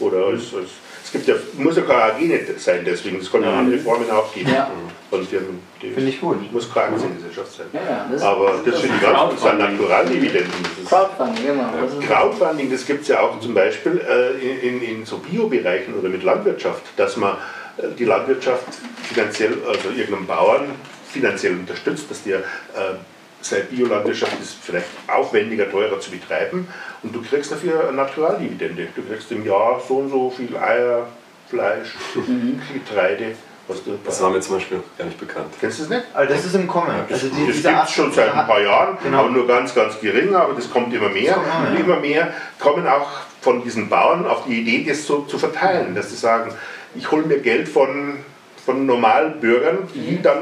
[0.00, 0.70] Oder als, als,
[1.04, 4.10] es gibt ja, muss ja keine AG nicht sein, deswegen, es kann ja andere Formen
[4.10, 4.50] auch geben.
[4.52, 4.70] Ja.
[5.08, 5.60] Von Firmen.
[5.82, 6.52] Die- Finde ich gut.
[6.52, 7.66] Muss keine Aktiengesellschaft sein.
[7.72, 9.18] Ja, ja, das- Aber das finde ich ganz.
[9.32, 9.76] Das Crowdfunding.
[9.76, 10.52] Naturaldividenden.
[10.82, 11.68] Das Crowdfunding, genau.
[11.80, 14.38] Das Crowdfunding, das gibt es ja auch zum Beispiel äh,
[14.68, 17.32] in, in, in so Biobereichen oder mit Landwirtschaft, dass man
[17.78, 18.66] äh, die Landwirtschaft
[19.02, 20.66] finanziell, also irgendeinem Bauern
[21.10, 22.42] finanziell unterstützt, dass der äh,
[23.42, 26.68] seine Biolandwirtschaft ist vielleicht aufwendiger, teurer zu betreiben
[27.02, 28.88] und du kriegst dafür eine Naturaldividende.
[28.94, 31.06] Du kriegst im Jahr so und so viel Eier,
[31.48, 31.94] Fleisch,
[32.72, 33.34] Getreide,
[33.66, 35.46] was du Das war mir zum Beispiel gar nicht bekannt.
[35.60, 36.04] Kennst du das nicht?
[36.14, 36.94] Also das ist im Kommen.
[37.08, 39.20] Das, Also die, das gibt es schon seit ein paar Jahren, Genau.
[39.20, 41.34] aber nur ganz, ganz gering, aber das kommt immer mehr.
[41.34, 41.80] kommt immer und mehr.
[41.80, 43.08] immer mehr kommen auch
[43.40, 46.52] von diesen Bauern auf die Idee, das so zu verteilen, dass sie sagen,
[46.94, 48.18] ich hole mir Geld von,
[48.64, 50.38] von normalen Bürgern, die dann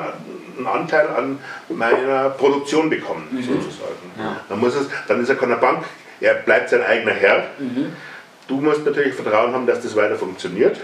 [0.59, 4.13] einen Anteil an meiner Produktion bekommen, sozusagen.
[4.49, 5.85] Dann, muss es, dann ist er keine Bank,
[6.21, 7.45] er bleibt sein eigener Herr.
[8.49, 10.79] Du musst natürlich Vertrauen haben, dass das weiter funktioniert.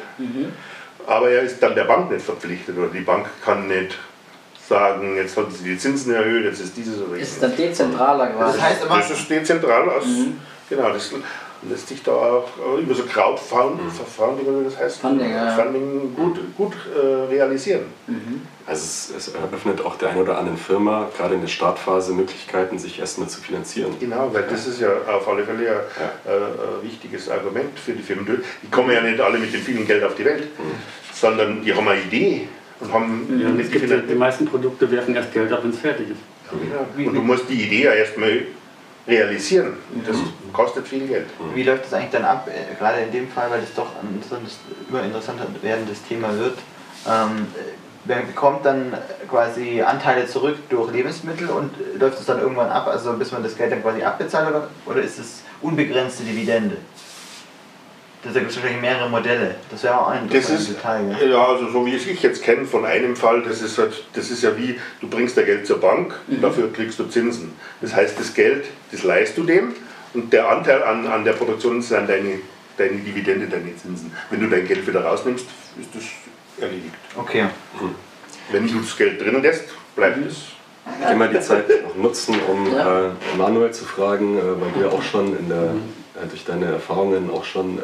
[1.07, 3.99] Aber er ist dann der Bank nicht verpflichtet oder die Bank kann nicht
[4.69, 7.41] sagen, jetzt haben sie die Zinsen erhöht, jetzt ist dieses oder ist jenes.
[7.41, 8.57] dann dezentraler quasi.
[8.59, 10.05] Das heißt Das ist dezentral aus.
[10.71, 11.13] Genau, das
[11.69, 12.49] lässt sich da auch
[12.81, 13.91] über so Crowdfunding,
[14.61, 15.51] wie das heißt, Funding, ja, ja.
[15.51, 17.85] Funding gut, gut äh, realisieren.
[18.67, 22.79] Also es, es eröffnet auch der ein oder anderen Firma, gerade in der Startphase, Möglichkeiten,
[22.79, 23.95] sich erstmal zu finanzieren.
[24.01, 28.03] Genau, weil das ist ja auf alle Fälle ein äh, ein wichtiges Argument für die
[28.03, 28.27] Firmen.
[28.63, 30.45] Die kommen ja nicht alle mit dem vielen Geld auf die Welt,
[31.13, 32.49] sondern die haben eine Idee
[32.81, 35.71] und haben Ja, es die gibt, Finan- die meisten Produkte werfen erst Geld ab, wenn
[35.71, 36.21] es fertig ist.
[36.51, 37.09] Genau.
[37.11, 38.43] Und du musst die Idee ja erstmal
[39.07, 39.75] realisieren.
[39.95, 40.17] Und das
[40.55, 41.27] kostet viel Geld.
[41.55, 44.15] wie läuft das eigentlich dann ab, äh, gerade in dem Fall, weil das doch ein
[44.15, 44.57] interessantes,
[44.89, 46.57] immer interessanter werdendes Thema wird.
[47.07, 48.95] Ähm, äh, wer bekommt dann
[49.29, 53.43] quasi Anteile zurück durch Lebensmittel und äh, läuft es dann irgendwann ab, also bis man
[53.43, 56.77] das Geld dann quasi abbezahlt oder, oder ist es unbegrenzte Dividende?
[58.23, 59.57] Da gibt es wahrscheinlich mehrere Modelle.
[59.71, 61.15] Das wäre auch ein Das ist, Detail.
[61.21, 61.27] Ja.
[61.27, 64.31] ja, also so wie ich es jetzt kenne von einem Fall, das ist, halt, das
[64.31, 67.53] ist ja wie, du bringst dein Geld zur Bank, dafür kriegst du Zinsen.
[67.83, 69.75] Das heißt, das Geld, das leihst du dem
[70.15, 72.39] und der Anteil an, an der Produktion ist dann deine,
[72.79, 74.11] deine Dividende, deine Zinsen.
[74.31, 75.45] Wenn du dein Geld wieder rausnimmst,
[75.79, 76.05] ist das
[76.61, 76.95] erledigt.
[77.17, 77.47] Okay.
[78.51, 79.65] Wenn du das Geld drin lässt,
[79.97, 80.37] bleibt es.
[81.01, 83.07] Ich will mal die Zeit noch nutzen, um Ja.
[83.07, 85.63] äh, Manuel zu fragen, äh, weil du ja auch schon in der,
[86.23, 87.83] äh, durch deine Erfahrungen auch schon äh,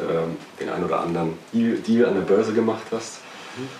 [0.59, 3.19] den ein oder anderen Deal, Deal an der Börse gemacht hast.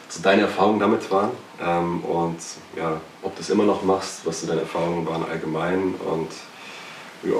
[0.10, 1.30] So deine Erfahrungen damit waren
[1.64, 2.38] ähm, und
[2.76, 6.28] ja, ob du es immer noch machst, was so deine Erfahrungen waren allgemein und
[7.24, 7.38] ja.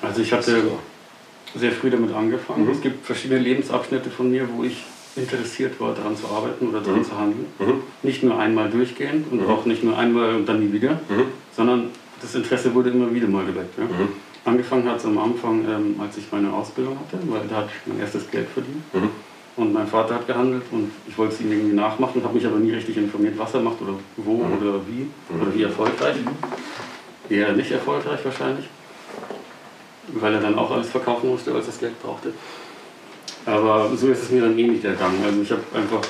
[0.00, 0.78] Also ich hatte So.
[1.58, 2.70] sehr früh damit angefangen.
[2.70, 4.84] Es gibt verschiedene Lebensabschnitte von mir, wo ich
[5.16, 7.46] interessiert war, daran zu arbeiten oder daran zu handeln.
[8.02, 10.98] Nicht nur einmal durchgehend und auch nicht nur einmal und dann nie wieder,
[11.56, 13.78] sondern das Interesse wurde immer wieder mal geweckt.
[13.78, 13.84] Ja.
[14.46, 17.86] Angefangen hat es am Anfang, ähm, als ich meine Ausbildung hatte, weil da hatte ich
[17.92, 18.82] mein erstes Geld verdient.
[19.56, 22.58] Und mein Vater hat gehandelt und ich wollte es ihm irgendwie nachmachen, habe mich aber
[22.58, 25.06] nie richtig informiert, was er macht oder wo oder wie
[25.40, 26.16] oder wie erfolgreich.
[27.30, 28.66] Eher nicht erfolgreich wahrscheinlich,
[30.08, 32.32] weil er dann auch alles verkaufen musste, als er das Geld brauchte.
[33.46, 35.22] Aber so ist es mir dann eh nicht ergangen.
[35.24, 36.00] Also ich habe einfach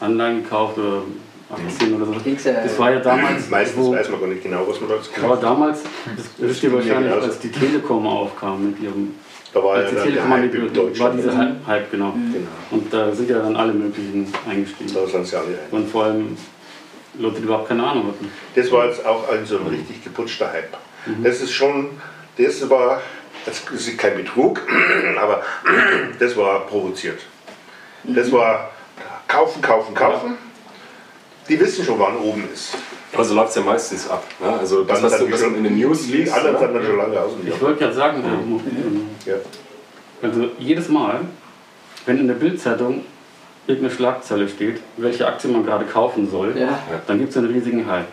[0.00, 1.02] Anleihen gekauft oder
[1.50, 2.12] Aktien oder so.
[2.12, 4.96] Ja- Das war ja damals, Meistens wo, weiß man gar nicht genau, was man da
[4.96, 5.80] jetzt aber damals,
[6.16, 9.14] das wisst ihr ja wahrscheinlich, als die Telekom aufkam mit ihrem
[9.54, 11.90] Da war ja als die dann der Telekom Hype in angekündigt war dieser Hype, Hype,
[11.90, 12.12] genau.
[12.12, 12.48] Genau.
[12.72, 14.92] Und da sind ja dann alle möglichen eingestiegen.
[14.92, 15.54] Da sind sie alle ein.
[15.70, 16.36] Und vor allem
[17.18, 18.30] Leute, die überhaupt keine Ahnung hatten.
[18.54, 20.76] Das war jetzt auch ein so ein richtig geputschter Hype.
[21.22, 21.90] Das ist schon,
[22.36, 23.00] das war,
[23.46, 24.60] das ist kein Betrug,
[25.18, 25.42] aber
[26.18, 27.20] das war provoziert.
[28.04, 28.70] Das war
[29.26, 30.38] kaufen, kaufen, kaufen.
[31.48, 32.76] Die wissen schon, wann oben ist.
[33.12, 34.24] Aber so läuft es ja meistens ab.
[34.40, 34.48] Ne?
[34.58, 36.34] Also das, was, du, was man in den News liest.
[36.34, 36.58] sind Ne?
[36.60, 38.60] dann schon lange aus dem Ich wollte gerade sagen,
[39.24, 39.34] Ja.
[40.22, 41.20] also jedes Mal,
[42.04, 43.04] wenn in der Bildzeitung
[43.66, 46.78] irgendeine Schlagzeile steht, welche Aktie man gerade kaufen soll, Ja.
[47.06, 48.06] dann gibt es einen riesigen Hype.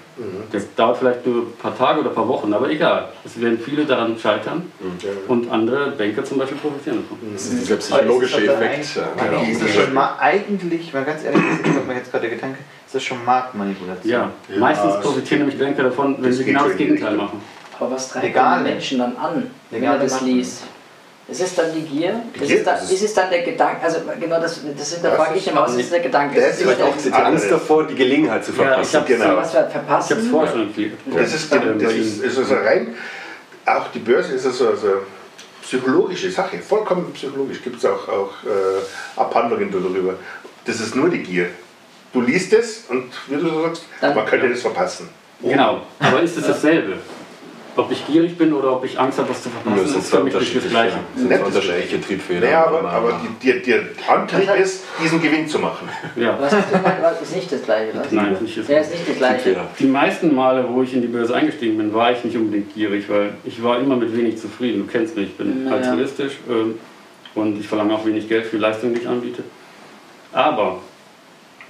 [0.51, 3.09] Das dauert vielleicht nur ein paar Tage oder ein paar Wochen, aber egal.
[3.25, 4.71] Es werden viele daran scheitern
[5.27, 7.17] und andere Banker zum Beispiel profitieren davon.
[7.33, 8.99] Das ist dieser psychologische ist Effekt.
[9.17, 9.41] genau.
[9.41, 12.59] ist das schon mal, eigentlich, mal ganz ehrlich, das ist mir jetzt gerade der Gedanke,
[12.85, 14.11] ist das schon Marktmanipulation.
[14.11, 17.41] Ja, Ja, meistens profitieren nämlich Banker davon, wenn das sie genau das Gegenteil machen.
[17.79, 20.63] Aber was treibt den Menschen dann an, wenn er das liest?
[21.33, 22.21] Ist es dann die Gier?
[22.35, 23.83] Die ist, Gier, es dann, das ist- es dann der Gedanke?
[23.83, 26.35] Also genau das, das ist, da Das frage ich immer, was ist der Gedanke?
[26.39, 28.99] Das Ist es vielleicht der, auch Die Angst davor, die Gelegenheit zu Ja, ich verpassen.
[28.99, 29.37] habe Genau.
[29.37, 30.17] was wir ich verpassen?
[30.17, 30.93] hab's vorher schon empfiehlt.
[31.15, 32.95] Das ist, Ja, das ist, ist also rein,
[33.65, 34.87] auch die Börse ist also, also
[35.61, 37.61] psychologische Sache, vollkommen psychologisch.
[37.63, 40.15] Gibt es auch, auch äh, Abhandlungen darüber.
[40.65, 41.47] Das ist nur die Gier.
[42.13, 45.09] Du liest es und wie du so sagst, Dann- man könnte das verpassen.
[45.41, 46.97] Genau, aber ist es dasselbe?
[47.75, 50.23] Ob ich gierig bin oder ob ich Angst habe, was zu verpassen, Das ist für
[50.23, 50.97] mich nicht das unterschiedliche, Gleiche.
[51.15, 52.43] das sind unterschiedliche Triebfedern.
[52.43, 55.89] Naja, aber, aber die, die, der Antrieb Das hat- ist, diesen Gewinn zu machen.
[56.15, 56.37] Ja.
[56.39, 56.97] Was hast du gemeint?
[57.01, 57.91] Was ist nicht das Gleiche?
[57.97, 58.11] Was?
[58.11, 59.55] Nein, nicht das Ja, ist nicht das Gleiche.
[59.79, 63.09] Die meisten Male, wo ich in die Börse eingestiegen bin, war ich nicht unbedingt gierig,
[63.09, 64.85] weil ich war immer mit wenig zufrieden.
[64.85, 65.77] Du kennst mich, ich bin Naja.
[65.77, 66.77] altruistisch ähm,
[67.33, 69.43] und ich verlange auch wenig Geld für Leistungen, die ich anbiete.
[70.31, 70.77] Aber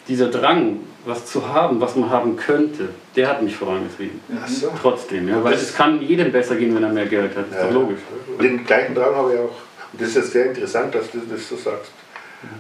[0.10, 4.20] dieser Drang, was zu haben, was man haben könnte, der hat mich vorangetrieben.
[4.42, 4.72] Ach so.
[4.82, 7.46] Trotzdem, ja, weil Das- es kann jedem besser gehen, wenn er mehr Geld hat.
[7.52, 7.68] Das ist Ja.
[7.68, 8.00] doch logisch.
[8.42, 9.56] Den gleichen Drang habe ich auch.
[9.92, 11.92] Und das ist jetzt sehr interessant, dass du das so sagst.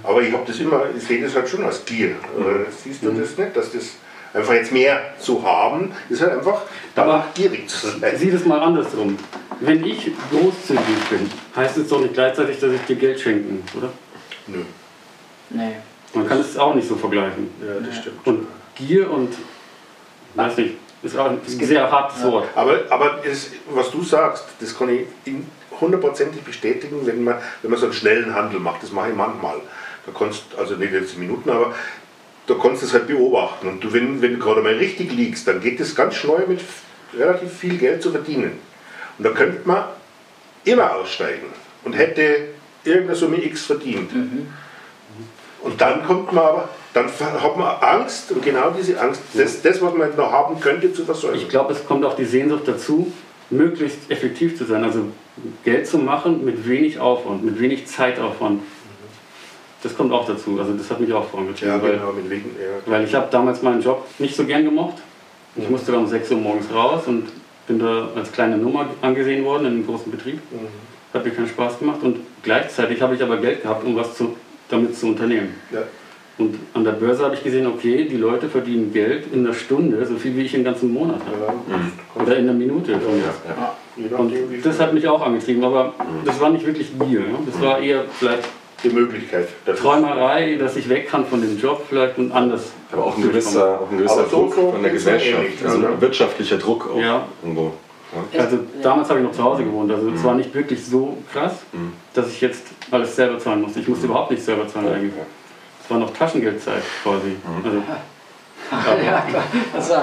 [0.04, 2.16] Aber ich habe das immer, ich sehe das halt schon als Gier.
[2.38, 3.84] Oder siehst du das nicht, dass das
[4.34, 6.62] einfach jetzt mehr zu haben, ist halt einfach
[6.96, 8.14] danach gierig zu sein.
[8.18, 9.18] Sieh das mal andersrum.
[9.60, 13.76] Wenn ich großzügig bin, heißt es doch nicht gleichzeitig, dass ich dir Geld schenken muss,
[13.84, 13.92] oder?
[14.48, 14.60] Nö.
[15.50, 15.76] Nee.
[16.14, 17.50] Man kann es auch nicht so vergleichen.
[17.62, 18.26] Ja, das stimmt.
[18.26, 19.34] Und Gier und,
[20.36, 22.48] weiß nicht, ist auch ein sehr hartes Wort.
[22.56, 25.06] Aber, aber es, was du sagst, das kann ich
[25.80, 28.84] hundertprozentig bestätigen, wenn man, wenn man so einen schnellen Handel macht.
[28.84, 29.58] Das mache ich manchmal.
[30.06, 31.74] Da kannst also nicht jetzt in Minuten, aber
[32.48, 33.68] da kannst du es halt beobachten.
[33.68, 36.62] Und du, wenn, wenn du gerade mal richtig liegst, dann geht es ganz schnell mit
[37.14, 38.60] relativ viel Geld zu verdienen.
[39.18, 39.86] Und da könnte man
[40.64, 41.48] immer aussteigen
[41.84, 42.48] und hätte
[42.84, 44.12] irgendeine Summe X verdient.
[45.62, 49.82] Und dann kommt man aber, dann hat man Angst und genau diese Angst, das, das
[49.82, 51.38] was man noch haben könnte, zu versäumen.
[51.38, 53.12] Ich glaube, es kommt auch die Sehnsucht dazu,
[53.50, 54.84] möglichst effektiv zu sein.
[54.84, 55.06] Also
[55.64, 58.62] Geld zu machen mit wenig Aufwand, mit wenig Zeitaufwand.
[59.82, 60.60] Das kommt auch dazu.
[60.60, 61.76] Also das hat mich auch vorangetrieben.
[61.76, 62.92] Ja, weil, genau, mit wegen, ja.
[62.92, 64.96] weil ich habe damals meinen Job nicht so gern gemocht.
[65.56, 67.28] Ich musste da um 6 Uhr morgens raus und
[67.68, 70.40] bin da als kleine Nummer angesehen worden in einem großen Betrieb.
[71.14, 74.36] Hat mir keinen Spaß gemacht und gleichzeitig habe ich aber Geld gehabt, um was zu,
[74.70, 75.54] damit zu unternehmen.
[75.72, 75.84] Ja.
[76.38, 80.04] Und an der Börse habe ich gesehen, okay, die Leute verdienen Geld in einer Stunde,
[80.06, 81.54] so viel wie ich im ganzen Monat habe.
[82.16, 82.94] Oder in einer Minute.
[83.96, 85.94] Je Und das hat mich auch angetrieben, aber
[86.26, 87.20] das war nicht wirklich Gier.
[87.20, 87.26] Ja?
[87.46, 88.48] Das war eher vielleicht
[88.84, 89.48] die Möglichkeit.
[89.66, 92.72] Das Träumerei, dass ich weg kann von dem Job vielleicht und anders.
[92.92, 95.46] Aber auch ein gewisser, auch ein gewisser Druck so von der mir Gesellschaft.
[95.64, 95.90] Also ja.
[95.90, 97.28] ein wirtschaftlicher Druck auch Ja.
[97.44, 97.74] irgendwo.
[98.32, 98.42] Ja.
[98.42, 101.64] Also damals habe ich noch zu Hause gewohnt, also es war nicht wirklich so krass,
[102.14, 103.80] dass ich jetzt alles selber zahlen musste.
[103.80, 105.14] Ich musste überhaupt nicht selber zahlen eigentlich.
[105.84, 107.36] Es war noch Taschengeldzeit quasi.
[107.46, 107.84] Also,
[108.72, 109.44] ja, war,
[109.76, 109.94] also,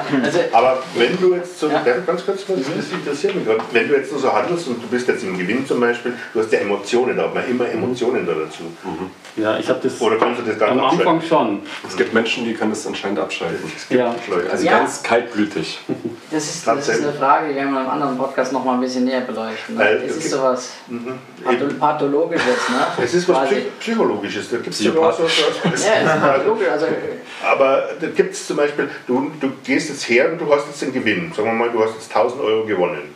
[0.52, 1.82] Aber wenn du jetzt so, Ja.
[1.84, 1.94] ja.
[2.06, 4.86] ganz kurz, was das interessiert mich gerade, wenn du jetzt nur so handelst und du
[4.88, 8.26] bist jetzt im Gewinn zum Beispiel, du hast ja Emotionen, da hat man immer Emotionen
[8.26, 8.64] da dazu.
[9.36, 11.62] Ja, ich habe das Oder kannst du das gar am Anfang schon.
[11.88, 13.70] Es gibt Menschen, die können das anscheinend abschalten.
[13.88, 14.14] Ja.
[14.28, 14.50] Leute.
[14.50, 14.78] Also Ja.
[14.78, 15.80] ganz kaltblütig.
[16.30, 18.74] das, ist, das ist eine Frage, die werden wir in einem anderen Podcast noch mal
[18.74, 19.76] ein bisschen näher beleuchten.
[19.76, 19.80] Ne?
[19.80, 21.18] Weil Es ist sowas Mhm.
[21.44, 23.04] patho pathologisches, ne?
[23.04, 26.68] Es ist was Psychologisches, da gibt es so, so, Ja, es ist pathologisch.
[26.68, 26.86] Also,
[27.46, 30.82] Aber da gibt es zum Beispiel, du, du gehst jetzt her und du hast jetzt
[30.82, 31.32] den Gewinn.
[31.32, 33.14] Sagen wir mal, du hast jetzt 1000 Euro gewonnen.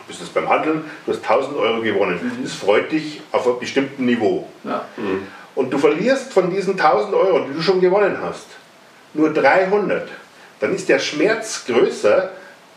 [0.00, 2.40] Du bist jetzt beim Handeln, du hast 1000 Euro gewonnen.
[2.42, 4.46] Das freut dich auf einem bestimmten Niveau.
[4.64, 4.84] ja.
[5.54, 8.46] Und du verlierst von diesen 1000 Euro, die du schon gewonnen hast,
[9.14, 10.08] nur 300.
[10.60, 12.30] Dann ist der Schmerz größer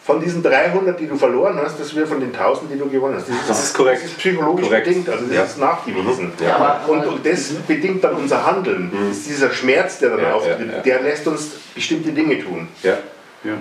[0.03, 3.15] von diesen 300, die du verloren hast, als wir von den 1000, die du gewonnen
[3.17, 3.27] hast.
[3.47, 4.01] Das ist korrekt.
[4.03, 4.87] Das ist psychologisch Korrekt.
[4.87, 5.43] bedingt, also das Ja.
[5.43, 6.31] ist nachgewiesen.
[6.43, 6.55] Ja.
[6.55, 8.91] Aber- Und, und das bedingt dann unser Handeln.
[9.11, 10.79] Ist dieser Schmerz, der dann Ja, auftritt, ja, ja.
[10.81, 12.67] der lässt uns bestimmte Dinge tun.
[12.81, 12.97] Ja.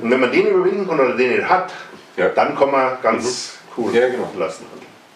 [0.02, 1.72] Und wenn man den überwinden kann oder den hat,
[2.16, 2.28] Ja.
[2.30, 4.30] dann kann man ganz cool Ja, genau.
[4.38, 4.64] lassen.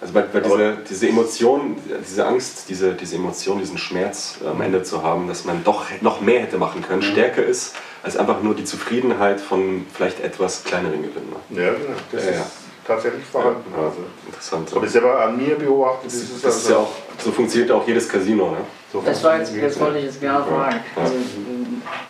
[0.05, 4.83] Also weil, weil diese, diese Emotion, diese Angst, diese, diese Emotion, diesen Schmerz am Ende
[4.83, 8.55] zu haben, dass man doch noch mehr hätte machen können, stärker ist als einfach nur
[8.55, 11.35] die Zufriedenheit von vielleicht etwas kleineren Gewinnen.
[11.49, 11.73] Ja, genau.
[12.13, 12.47] Das Ja, ist ja.
[12.87, 13.65] tatsächlich vorhanden.
[13.75, 13.97] Ja, Also.
[14.27, 14.75] interessant.
[14.75, 16.13] Habe ich selber an mir beobachtet.
[16.13, 18.51] Das, das ist ja auch, so funktioniert auch jedes Casino.
[18.51, 18.59] Ne?
[18.93, 20.81] So Das war jetzt, jetzt wollte ich jetzt genau fragen.
[20.97, 21.03] Ja.
[21.03, 21.15] Also,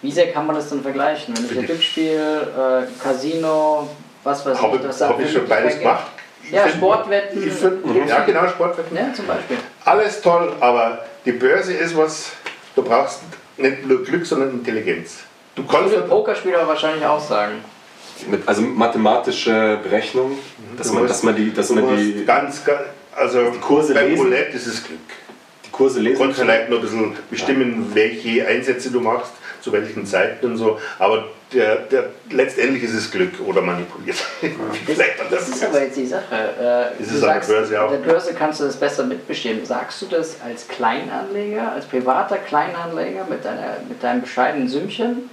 [0.02, 1.32] wie sehr kann man das dann vergleichen?
[1.36, 2.18] Wenn ich ein Glücksspiel,
[2.58, 3.88] äh, Casino,
[4.24, 6.06] was weiß Habe ich, was da hab ich schon beides gemacht.
[6.50, 7.46] Ja, Sportwetten.
[7.46, 8.96] Ich find, ja, genau, Sportwetten.
[8.96, 9.56] Ja, zum Beispiel.
[9.84, 12.32] Alles toll, aber die Börse ist was,
[12.76, 13.20] du brauchst
[13.56, 15.18] nicht nur Glück, sondern Intelligenz.
[15.54, 17.54] Du kannst Viele Pokerspieler wahrscheinlich auch sagen.
[18.28, 20.38] Mit, also mathematische Berechnung,
[20.76, 22.80] dass Du man, musst- dass man die, dass du man musst die, ganz, ganz,
[23.14, 24.24] also Kurse beim lesen.
[24.24, 24.98] Roulette ist es Glück.
[25.66, 26.46] die Kurse Du lesen kannst kann.
[26.46, 31.28] vielleicht noch ein bisschen bestimmen, welche Einsätze du machst, zu welchen Zeiten und so, aber
[31.54, 34.16] der, der, letztendlich ist es Glück oder manipuliert.
[34.84, 36.34] vielleicht der Das ist aber jetzt die Sache.
[36.98, 37.90] Äh, Ist du es an der Börse auch?
[37.90, 39.64] der Börse kannst du das besser mitbestimmen.
[39.64, 45.30] Sagst du das als Kleinanleger, als privater Kleinanleger mit, deiner, mit deinem bescheidenen Sümmchen?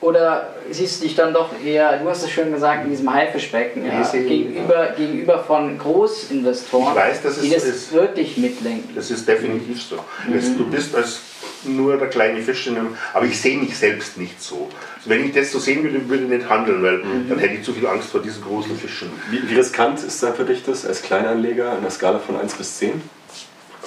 [0.00, 3.84] Oder siehst du dich dann doch eher, du hast es schön gesagt, in diesem Haifischbecken,
[3.84, 7.92] ja, Ich sehe- gegenüber, gegenüber von Großinvestoren, Ich weiß, dass es die das ist.
[7.92, 8.94] wirklich mitlenken?
[8.94, 9.96] Das ist definitiv so.
[10.26, 10.34] Mhm.
[10.38, 11.20] Es, du bist als
[11.64, 14.68] nur der kleine Fisch in einem, aber ich sehe mich selbst nicht so.
[14.96, 17.28] Also wenn ich das so sehen würde, würde ich nicht handeln, weil Mhm.
[17.28, 19.10] dann hätte ich zu viel Angst vor diesen großen Fischen.
[19.30, 22.54] Wie, wie riskant ist dann für dich das als Kleinanleger an der Skala von 1
[22.54, 23.02] bis 10?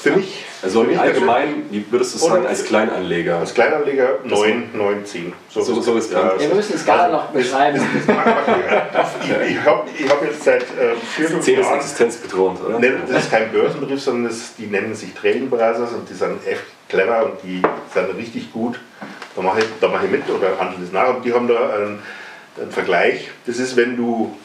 [0.04, 3.38] Für mich, Also für im mich Allgemeinen, wie würdest du es sagen als Kleinanleger?
[3.40, 5.34] als Kleinanleger 9, 9, 10.
[5.50, 6.34] So- so riskant.
[6.42, 7.80] Ja, wir müssen die Skala noch beschreiben.
[7.80, 12.80] ich ich habe ich hab jetzt seit äh, vier, fünf 10 ist Jahren existenzbedrohend, oder?
[12.80, 16.46] Ne, Das ist kein Börsenbrief, sondern das, die nennen sich Trading Brothers und die sind
[16.46, 17.62] echt clever und die
[17.94, 18.80] sind richtig gut.
[19.36, 21.70] Da mache ich, da mache ich mit oder handle das nach und die haben da
[21.76, 22.00] einen,
[22.62, 23.30] einen Vergleich.
[23.48, 24.36] Das ist, wenn du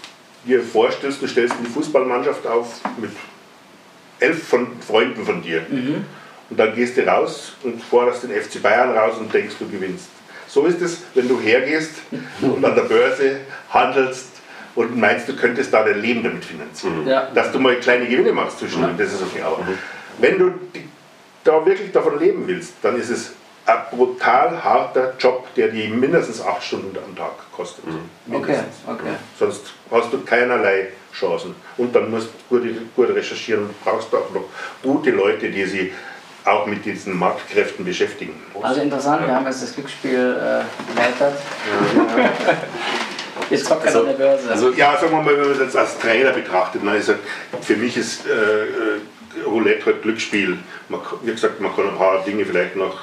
[0.47, 3.11] dir vorstellst, du stellst eine Fußballmannschaft auf mit
[4.21, 5.67] elf von Freunden von dir.
[6.51, 10.07] Und dann gehst du raus und forderst den FC Bayern raus und denkst, du gewinnst.
[10.49, 11.93] So ist es, wenn du hergehst
[12.41, 14.29] und an der Börse handelst
[14.75, 17.07] und meinst, du könntest da dein Leben damit finanzieren.
[17.07, 17.29] Ja.
[17.35, 19.43] Dass du mal kleine Gewinne machst zwischendurch, das ist okay.
[19.43, 19.59] Aber
[20.19, 20.55] wenn du
[21.45, 23.33] da wirklich davon leben willst, dann ist es
[23.67, 27.85] ein brutal harter Job, der die mindestens acht Stunden am Tag kostet.
[27.87, 28.77] Okay, Mindestens.
[28.87, 29.13] okay.
[29.39, 31.55] Sonst hast du keinerlei Chancen.
[31.77, 34.45] Und dann musst du gut, gut recherchieren und brauchst auch noch
[34.83, 35.91] gute Leute, die sich
[36.45, 38.41] auch mit diesen Marktkräften beschäftigen.
[38.63, 41.35] Also interessant, wir haben jetzt das Glücksspiel äh, erweitert.
[43.51, 44.51] Jetzt zockt er Also- an der Börse.
[44.51, 47.19] also- Ja, sagen wir mal, wenn man das jetzt als Trainer betrachtet, dann ist halt,
[47.63, 50.59] für mich ist äh, äh, Roulette halt Glücksspiel.
[50.89, 52.97] Man, kann- wie gesagt, man kann ein paar Dinge vielleicht noch,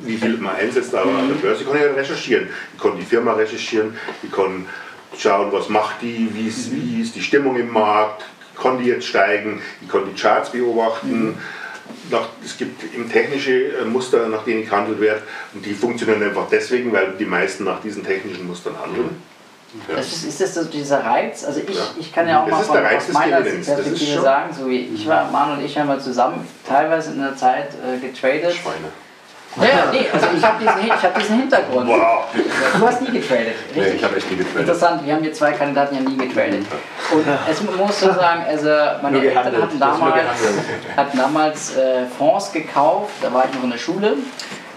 [0.00, 2.48] wie viel man einsetzt, aber an der Börse kann ich recherchieren.
[2.76, 4.66] Ich kann die Firma recherchieren, ich kann
[5.18, 8.24] schauen, was macht die, wie ist, wie ist die Stimmung im Markt,
[8.60, 11.38] kann die jetzt steigen, ich kann die Charts beobachten.
[12.10, 15.22] Nach, es gibt eben technische äh, Muster, nach denen gehandelt wird
[15.52, 19.20] und die funktionieren einfach deswegen, weil die meisten nach diesen technischen Mustern handeln.
[19.88, 21.44] Das ist, ist das so dieser Reiz?
[21.44, 21.82] Also ich, Ja.
[21.98, 25.06] ich kann ja auch Das mal von, Reiz aus meiner Perspektive sagen, so wie ich
[25.08, 28.54] war, Manu und ich haben mal zusammen teilweise in der Zeit äh, getradet.
[28.54, 28.92] Schweine.
[29.56, 31.86] Ja, ja, nee, also ich habe diesen, ich hab diesen Hintergrund.
[31.88, 32.24] Wow!
[32.78, 33.96] Du hast nie getradet, Nee, richtig?
[33.98, 34.60] ich habe echt nie getradet.
[34.60, 36.64] Interessant, wir haben hier zwei Kandidaten, die haben nie getradet.
[37.12, 38.68] Und es muss so sagen, also
[39.02, 40.14] meine Nur Eltern hatten damals,
[40.96, 44.14] hatten damals äh, Fonds gekauft, da war ich noch in der Schule.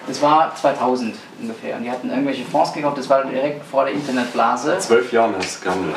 [0.07, 1.77] Das war 2000 ungefähr.
[1.77, 4.77] Und die hatten irgendwelche Fonds gekauft, das war direkt vor der Internetblase.
[4.79, 5.95] Zwölf Jahren hast du gehandelt.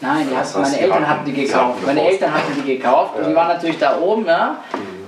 [0.00, 1.84] Nein, die heißt, meine die Eltern hatten- die die gekauft.
[1.86, 2.08] Meine.
[2.08, 4.58] Eltern hatten die gekauft und die waren natürlich da oben, ja.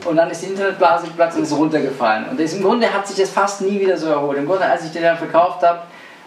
[0.04, 2.26] und dann ist die Internetblase geplatzt und ist runtergefallen.
[2.30, 4.38] Und das, im Grunde hat sich das fast nie wieder so erholt.
[4.38, 5.80] Im Grunde, als ich den dann verkauft habe,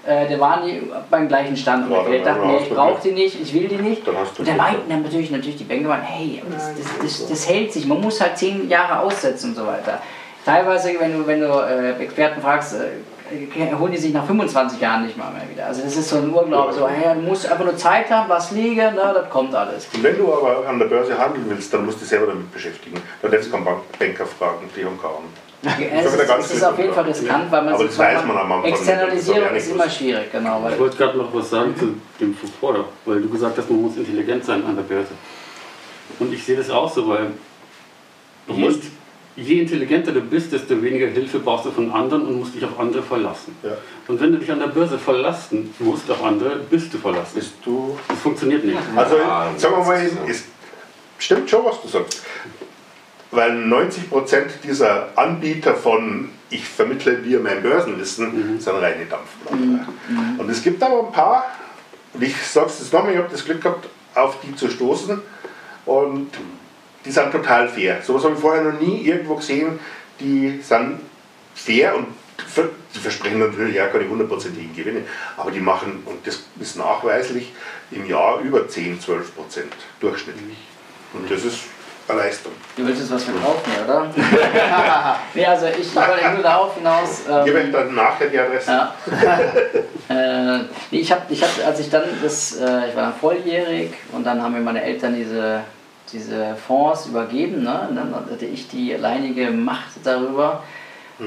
[0.06, 1.90] äh, der waren die beim gleichen Stand.
[1.92, 4.08] Ja, Und ich dachte mir, hast ich brauche die nicht, ich will die nicht.
[4.08, 7.30] Dann hast Und dann meinten dann natürlich, natürlich die Banker, waren, hey, das, das, das,
[7.30, 10.00] das hält sich, man muss halt zehn Jahre aussetzen und so weiter.
[10.46, 12.88] Teilweise, wenn du, wenn du äh, Experten fragst, äh,
[13.80, 15.66] holen die sich nach 25 Jahren nicht mal mehr wieder.
[15.68, 18.52] Also das ist so ein Urglaube, so, hey, du musst einfach nur Zeit haben, was
[18.52, 19.88] liegen, na, das kommt alles.
[19.94, 22.52] Und wenn du aber an der Börse handeln willst, dann musst du dich selber damit
[22.52, 23.02] beschäftigen.
[23.22, 25.44] Dann lässt du keinen Bank- Banker fragen, die haben keinen.
[25.66, 28.38] Es wieder ist, es ist auf jeden Fall riskant, weil man Aber das weiß man
[28.38, 30.62] am Anfang Externalisierung ist immer schwierig, genau.
[30.70, 33.96] Ich wollte gerade noch was sagen zu dem vorher, weil du gesagt hast, man muss
[33.96, 35.12] intelligent sein an der Börse.
[36.20, 37.28] Und ich sehe das auch so, weil
[38.46, 38.84] Du musst-
[39.36, 42.80] je intelligenter du bist, desto weniger Hilfe brauchst du von anderen und musst dich auf
[42.80, 43.56] andere verlassen.
[43.64, 43.78] Ja.
[44.08, 47.36] Und wenn du dich an der Börse verlassen musst auf andere, bist du verlassen.
[47.36, 47.98] Bist du.
[48.08, 48.78] Das funktioniert nicht.
[48.96, 49.18] Also,
[49.58, 50.44] sagen wir mal, es
[51.18, 52.24] stimmt schon, was du sagst.
[53.32, 59.86] Weil 90% dieser Anbieter von ich vermittle dir mein Börsenwissen sind reine Dampfplauderei.
[60.38, 61.46] Und es gibt aber ein paar,
[62.14, 65.20] und ich sage es jetzt nochmal, ich habe das Glück gehabt, auf die zu stoßen
[65.86, 66.30] und
[67.06, 68.02] die sind total fair.
[68.02, 69.80] Sowas habe ich vorher noch nie irgendwo gesehen.
[70.20, 71.00] Die sind
[71.56, 72.08] fair und
[72.96, 75.02] die versprechen natürlich ja keine hundertprozentigen Gewinne,
[75.38, 77.52] aber die machen, und das ist nachweislich,
[77.92, 80.58] im Jahr über 10, 12 Prozent durchschnittlich.
[81.14, 81.60] Und das ist
[82.08, 82.52] eine Leistung.
[82.76, 84.14] du willst jetzt was verkaufen, oder?
[85.34, 87.22] nee, also ich, wollte nur darauf hinaus.
[87.30, 88.72] Ähm, euch dann nachher die Adresse.
[88.72, 88.96] ja.
[90.10, 93.94] äh, nee, ich habe, ich hab, als ich dann das, äh, ich war dann volljährig
[94.12, 95.64] und dann haben mir meine Eltern diese,
[96.14, 97.90] diese Fonds übergeben, ne?
[97.94, 100.64] Dann hatte ich die alleinige Macht darüber.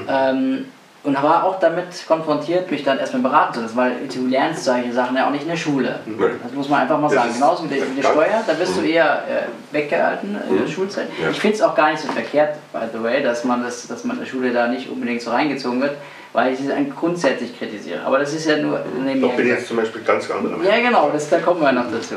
[0.07, 0.65] Ähm,
[1.07, 4.91] und war auch damit konfrontiert, mich dann erstmal beraten zu lassen, weil du lernst solche
[4.91, 5.99] Sachen ja auch nicht in der Schule.
[6.43, 7.33] Das muss man einfach mal sagen.
[7.33, 11.07] Genauso mit der, mit der Steuer, da wirst du eher äh, weggehalten in der Schulzeit.
[11.21, 11.29] Ja.
[11.29, 14.03] Ich finde es auch gar nicht so verkehrt, by the way, dass man, das, dass
[14.03, 15.95] man in der Schule da nicht unbedingt so reingezogen wird,
[16.33, 18.01] weil ich es grundsätzlich kritisiere.
[18.03, 20.65] Aber das ist ja nur Da nebenher bin ich jetzt zum Beispiel ganz anderer Meinung.
[20.65, 22.15] Ja, genau, das, da kommen wir noch dazu.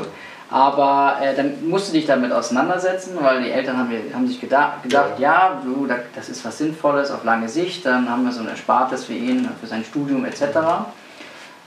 [0.50, 4.74] Aber äh, dann musst du dich damit auseinandersetzen, weil die Eltern haben, haben sich geda
[4.82, 8.40] gedacht, ja, du, da, das ist was Sinnvolles auf lange Sicht, dann haben wir so
[8.40, 10.42] ein Erspartes für ihn, für sein Studium etc.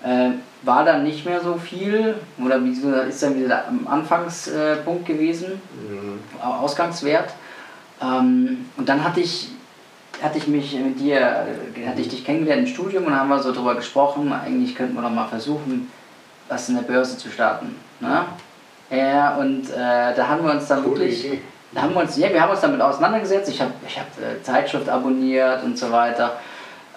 [0.03, 0.31] Äh,
[0.63, 2.57] war dann nicht mehr so viel, oder
[3.07, 5.61] ist dann wieder am Anfangspunkt gewesen,
[6.41, 7.29] Au- Ausgangswert.
[8.01, 9.49] Ähm, und dann hatte ich,
[10.21, 11.19] hatte ich mich mit dir,
[11.75, 14.95] äh, hatte ich dich kennengelernt im Studium und haben wir so drüber gesprochen, eigentlich könnten
[14.95, 15.89] wir doch mal versuchen,
[16.49, 17.75] was in der Börse zu starten.
[18.01, 18.25] Ne?
[18.95, 21.41] Ja, und äh, da haben wir uns dann Coole wirklich, Idee.
[21.73, 23.49] da haben wir uns, ja, wir haben uns damit auseinandergesetzt.
[23.49, 26.37] Ich habe ich hab, äh, Zeitschrift abonniert und so weiter.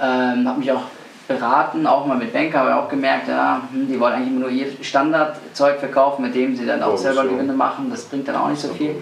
[0.01, 0.83] Ähm, habe mich auch
[1.27, 4.51] beraten, auch mal mit Banker, aber auch gemerkt, ja, hm, die wollen eigentlich immer nur
[4.51, 7.25] ihr Standardzeug verkaufen, mit dem sie dann auch selber.
[7.25, 7.89] Gewinne machen.
[7.91, 8.97] Das bringt dann auch nicht so viel.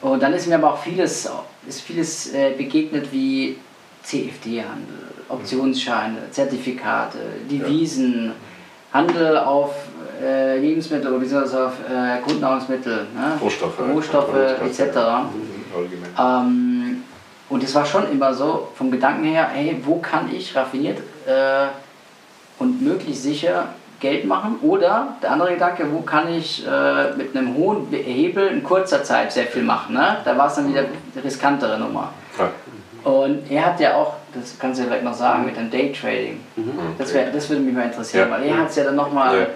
[0.00, 1.30] Und dann ist mir aber auch vieles,
[1.66, 3.56] ist vieles äh, begegnet wie
[4.02, 7.18] CFD-Handel, Optionsscheine, Zertifikate,
[7.50, 8.32] Devisen,
[8.92, 9.74] Handel auf
[10.22, 13.38] äh, Lebensmittel oder beziehungsweise auf äh, Grundnahrungsmittel, ne?
[13.40, 13.78] Rohstoffe.
[13.80, 14.80] Rohstoffe etc.
[16.18, 17.02] Ähm,
[17.48, 21.66] und es war schon immer so, vom Gedanken her, hey, wo kann ich raffiniert äh,
[22.58, 23.66] und möglichst sicher
[24.00, 24.58] Geld machen?
[24.62, 29.32] Oder der andere Gedanke, wo kann ich äh, mit einem hohen Hebel in kurzer Zeit
[29.32, 29.94] sehr viel machen?
[29.94, 30.18] Ne?
[30.24, 32.12] Da war es dann wieder eine riskantere Nummer.
[32.38, 32.50] Ja.
[33.10, 36.40] Und er hat ja auch, das kannst du ja vielleicht noch sagen, mit dem Daytrading.
[36.96, 38.34] Das, wär, das würde mich mal interessieren, Ja.
[38.34, 39.46] weil er hat es ja dann nochmal Ja.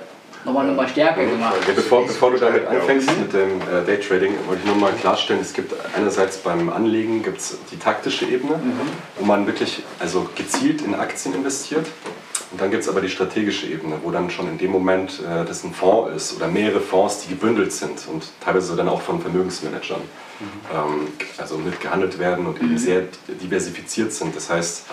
[0.49, 1.57] Noch mal, noch mal stärker gemacht.
[1.67, 5.41] Ja, bevor, bevor du damit anfängst mit dem äh, Daytrading, wollte ich nur mal klarstellen,
[5.41, 8.59] es gibt einerseits beim Anlegen gibt's die taktische Ebene,
[9.19, 11.87] wo man wirklich also gezielt in Aktien investiert.
[12.51, 15.45] Und dann gibt es aber die strategische Ebene, wo dann schon in dem Moment äh,
[15.45, 19.21] das ein Fonds ist oder mehrere Fonds, die gebündelt sind und teilweise dann auch von
[19.21, 20.01] Vermögensmanagern
[20.75, 23.03] ähm, also mitgehandelt werden und eben sehr
[23.43, 24.35] diversifiziert sind.
[24.35, 24.87] Das heißt,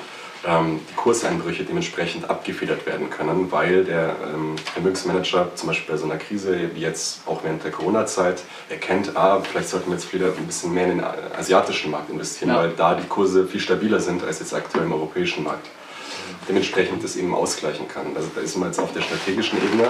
[0.48, 6.06] ähm, die Kurseinbrüche dementsprechend abgefedert werden können, weil der ähm, Vermögensmanager zum Beispiel bei so
[6.06, 10.28] einer Krise wie jetzt auch während der Corona-Zeit erkennt, ah, vielleicht sollten wir jetzt wieder
[10.28, 11.04] ein bisschen mehr in den
[11.38, 12.58] asiatischen Markt investieren, Ja.
[12.58, 15.68] weil da die Kurse viel stabiler sind als jetzt aktuell im europäischen Markt.
[16.48, 18.08] Dementsprechend das eben ausgleichen kann.
[18.16, 19.90] Also da ist man jetzt auf der strategischen Ebene,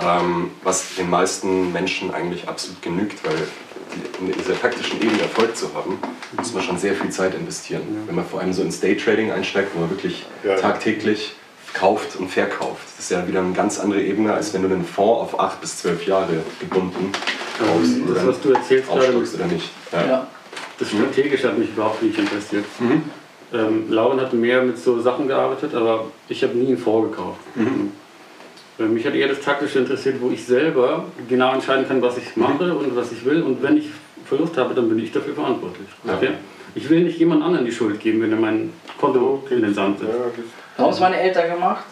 [0.00, 3.36] ähm, was den meisten Menschen eigentlich absolut genügt, weil
[4.20, 5.98] in dieser taktischen Ebene Erfolg zu haben,
[6.36, 7.82] muss man schon sehr viel Zeit investieren.
[8.06, 10.56] Wenn man vor allem so ins Daytrading einsteigt, wo man wirklich Ja.
[10.56, 11.34] tagtäglich
[11.74, 12.82] kauft und verkauft.
[12.96, 15.60] Das ist ja wieder eine ganz andere Ebene, als wenn du einen Fonds auf acht
[15.62, 17.10] bis zwölf Jahre gebunden
[17.58, 19.70] kaufst und Das, dann was du erzählst gerade, oder nicht.
[19.90, 20.06] Ja.
[20.06, 20.26] Ja.
[20.78, 22.64] das Strategische hat mich überhaupt nicht interessiert.
[23.54, 27.40] Ähm, Lauren hat mehr mit so Sachen gearbeitet, aber ich habe nie einen Fonds gekauft.
[27.56, 27.60] Äh,
[28.78, 32.74] Mich hat eher das Taktische interessiert, wo ich selber genau entscheiden kann, was ich mache
[32.74, 33.42] und was ich will.
[33.42, 33.88] Und wenn ich
[34.24, 35.88] Verlust habe, dann bin ich dafür verantwortlich.
[36.04, 36.14] Ja.
[36.14, 36.30] Okay?
[36.74, 39.98] Ich will nicht jemand anderen die Schuld geben, wenn er mein Konto in den Sand
[39.98, 40.10] setzt.
[40.10, 41.84] Ja, haben es meine Eltern gemacht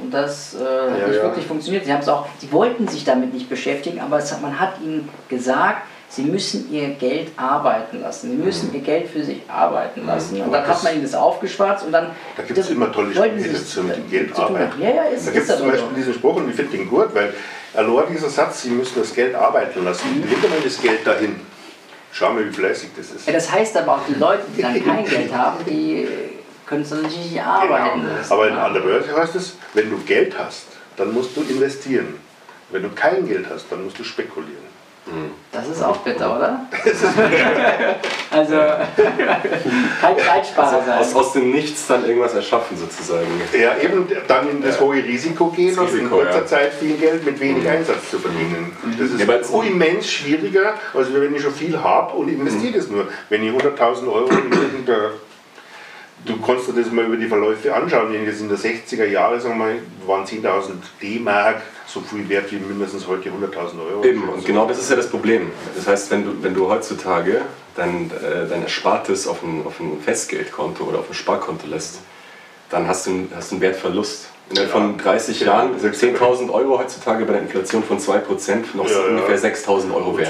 [0.00, 1.22] und das äh, hat Ja, nicht ja.
[1.24, 1.84] wirklich funktioniert.
[1.84, 5.08] Sie haben es auch, sie wollten sich damit nicht beschäftigen, aber hat- man hat ihnen
[5.28, 8.30] gesagt, sie müssen ihr Geld arbeiten lassen.
[8.30, 10.36] Sie müssen ihr Geld für sich arbeiten lassen.
[10.36, 12.08] Und Aber dann das- hat man ihnen das aufgeschwatzt und dann.
[12.36, 14.80] Da gibt es immer tolle Sprüche dazu mit dem zu Geld arbeiten.
[14.82, 15.94] Ja, ja, ist, Da gibt es zum Beispiel so.
[15.96, 17.32] diesen Spruch und ich finde den gut, weil
[17.74, 20.22] allein dieser Satz, Sie müssen das Geld arbeiten lassen.
[20.28, 21.36] Leg mal das Geld dahin.
[22.14, 23.26] Schau mal, wie fleißig das ist.
[23.26, 26.06] Ja, das heißt aber auch, die Leute, die dann kein Geld haben, die
[26.72, 28.14] können dann natürlich nicht arbeiten Genau.
[28.16, 28.32] lassen.
[28.32, 30.64] Aber in, an der Börse heißt es, wenn du Geld hast,
[30.96, 32.14] dann musst du investieren.
[32.70, 34.72] Wenn du kein Geld hast, dann musst du spekulieren.
[35.50, 36.60] Das ist auch bitter, oder?
[38.30, 38.54] also,
[40.00, 40.98] kein Zeitsparer sein.
[41.00, 43.26] Aus, aus dem Nichts dann irgendwas erschaffen sozusagen.
[43.52, 46.46] Ja, eben dann in das hohe Risiko gehen und in kurzer ja.
[46.46, 48.76] Zeit viel Geld mit wenig Einsatz zu verdienen.
[48.96, 53.08] Das ist Ja, immens schwieriger, als wenn ich schon viel habe und investiere das nur.
[53.28, 55.10] Wenn ich 100.000 Euro in irgendeiner
[56.24, 58.14] Du kannst dir das mal über die Verläufe anschauen.
[58.14, 59.74] In den 60er Jahren, sagen wir mal,
[60.06, 60.70] waren 10.000
[61.02, 64.04] D-Mark so viel wert wie mindestens heute 100.000 Euro.
[64.04, 65.50] Eben, und genau das ist ja das Problem.
[65.74, 67.42] Das heißt, wenn du, wenn du heutzutage
[67.74, 72.00] dein, äh, dein Erspartes auf ein, auf ein Festgeldkonto oder auf ein Sparkonto lässt,
[72.70, 74.28] dann hast du, einen- hast du einen Wertverlust.
[74.50, 75.46] Innerhalb von 30 Ja.
[75.46, 79.06] Jahren sind 10.000 Euro heutzutage bei der Inflation von 2% noch so Ja, ja.
[79.10, 80.28] ungefähr 6.000 Euro wert.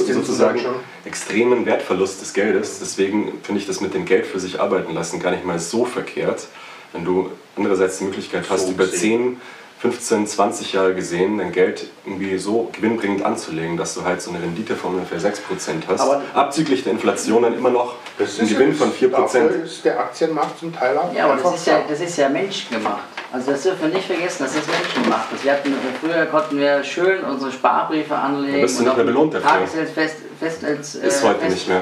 [0.00, 0.60] du Zinsen sozusagen
[1.04, 2.78] extremen Wertverlust des Geldes.
[2.80, 5.84] Deswegen finde ich das mit dem Geld für sich arbeiten lassen gar nicht mal so
[5.84, 6.46] verkehrt.
[6.92, 9.36] Wenn du andererseits die Möglichkeit hast, So über gesehen.
[9.36, 9.40] 10,
[9.80, 14.42] 15, 20 Jahre gesehen, dein Geld irgendwie so gewinnbringend anzulegen, dass du halt so eine
[14.42, 16.00] Rendite von ungefähr 6% hast.
[16.02, 19.10] Aber- abzüglich der Inflation dann immer noch Das einen ist Gewinn von 4%.
[19.48, 21.84] Dafür ist der Aktienmarkt zum Teil auch Ja, aber das ist ja, da.
[21.88, 23.04] das ist ja menschengemacht.
[23.32, 25.28] Also das dürfen wir nicht vergessen, das ist menschengemacht.
[25.42, 28.56] Wir hatten, früher konnten wir schön unsere Sparbriefe anlegen.
[28.56, 29.48] Da bist du und nicht mehr belohnt dafür.
[29.48, 31.80] Tagesgeld fest, fest als, Ist äh, heute fest, nicht mehr.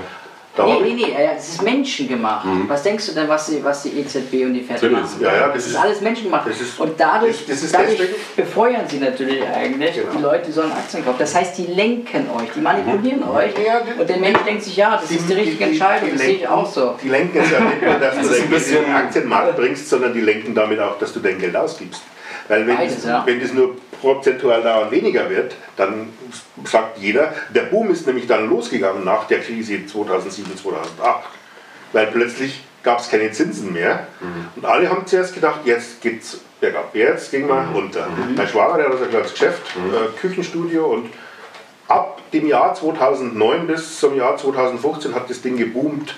[0.58, 2.46] Da Nee, nee, nee, äh, es ist menschengemacht.
[2.66, 4.98] Was denkst du denn, was die, was die EZB und die FED Natürlich.
[4.98, 5.20] machen?
[5.20, 6.46] Ja, ja, das, das ist ist- alles menschengemacht.
[6.48, 8.00] ist- und dadurch, das- das dadurch
[8.36, 10.12] befeuern sie natürlich eigentlich Genau.
[10.16, 11.16] die Leute, die sollen Aktien kaufen.
[11.20, 13.52] Das heißt, die lenken euch, die manipulieren euch.
[13.64, 16.30] Ja, die- und der Mensch denkt sich, ja, das ist die richtige Entscheidung, das sehe
[16.32, 16.94] ich lenken- auch so.
[17.02, 19.88] Die lenken es ja nicht nur, dass du dein ein Geld in den Aktienmarkt bringst,
[19.88, 22.02] sondern die lenken damit auch, dass du dein Geld ausgibst.
[22.48, 23.22] Weil wenn, Beides, das, ja.
[23.26, 26.08] wenn das nur prozentual dauernd weniger wird, dann
[26.64, 31.28] sagt jeder, der Boom ist nämlich dann losgegangen nach der Krise 2007, 2008.
[31.92, 34.06] Weil plötzlich gab es keine Zinsen mehr.
[34.56, 38.08] Und alle haben zuerst gedacht, jetzt geht's bergab, jetzt gehen wir runter.
[38.36, 41.10] Mein Schwager, der hat ein kleines Geschäft, äh, Küchenstudio und
[41.86, 46.14] ab dem Jahr 2009 bis zum Jahr 2015 hat das Ding geboomt.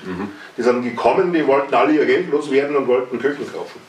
[0.56, 3.80] Die sind gekommen, die wollten alle ihr Geld loswerden und wollten Küchen kaufen.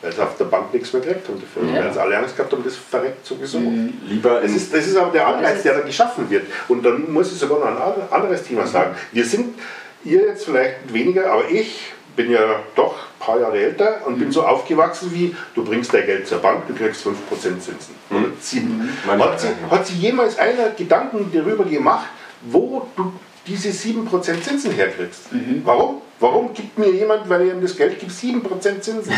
[0.00, 1.68] Weil sie auf der Bank nichts mehr gekriegt haben dafür.
[1.74, 1.84] Ja.
[1.84, 3.60] Weil sie alle Angst gehabt haben, das verreckt sowieso.
[4.06, 6.46] Lieber Das ist, das ist aber der Anreiz, der da geschaffen wird.
[6.68, 8.94] Und dann muss ich sogar noch ein anderes Thema sagen.
[9.12, 9.58] Wir sind,
[10.04, 14.30] ihr jetzt vielleicht weniger, aber ich bin ja doch ein paar Jahre älter und bin
[14.32, 17.94] so aufgewachsen wie, du bringst dein Geld zur Bank, du kriegst 5% Zinsen.
[18.10, 18.88] Oder 7.
[19.06, 22.08] Manchmal, Hat, sie, hat sie jemals einer Gedanken darüber gemacht,
[22.42, 23.12] wo du
[23.46, 25.28] diese 7% Zinsen herkriegst?
[25.64, 26.02] Warum?
[26.20, 29.12] Warum gibt mir jemand, weil er ihm das Geld gibt, 7% Zinsen?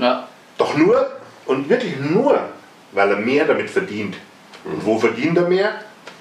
[0.00, 0.26] Ja.
[0.58, 1.06] Doch nur
[1.46, 2.38] und wirklich nur,
[2.92, 4.16] weil er mehr damit verdient.
[4.64, 5.72] Und wo verdient er mehr?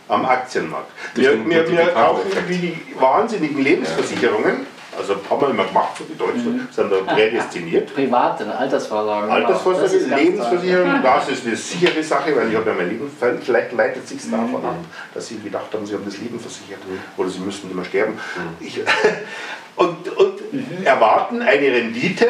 [0.10, 0.92] Am Aktienmarkt.
[1.16, 6.18] Wir, wir, wir kaufen wie die wahnsinnigen Lebensversicherungen, also haben wir immer gemacht für die
[6.18, 7.96] Deutschen, sind da prädestiniert.
[7.96, 9.28] Private, Altersvorsorge.
[9.28, 9.40] genau.
[9.48, 13.10] Das Altersvorsorge, Lebensversicherung, das ist eine sichere Sache, weil ich habe ja mein Leben,
[13.42, 14.32] vielleicht leitet sich Mhm.
[14.32, 14.76] davon ab,
[15.14, 16.80] dass sie gedacht haben, sie haben das Leben versichert
[17.18, 18.20] oder sie müssten immer sterben.
[18.60, 18.82] Ich,
[19.76, 20.86] und und Mhm.
[20.86, 22.28] erwarten eine Rendite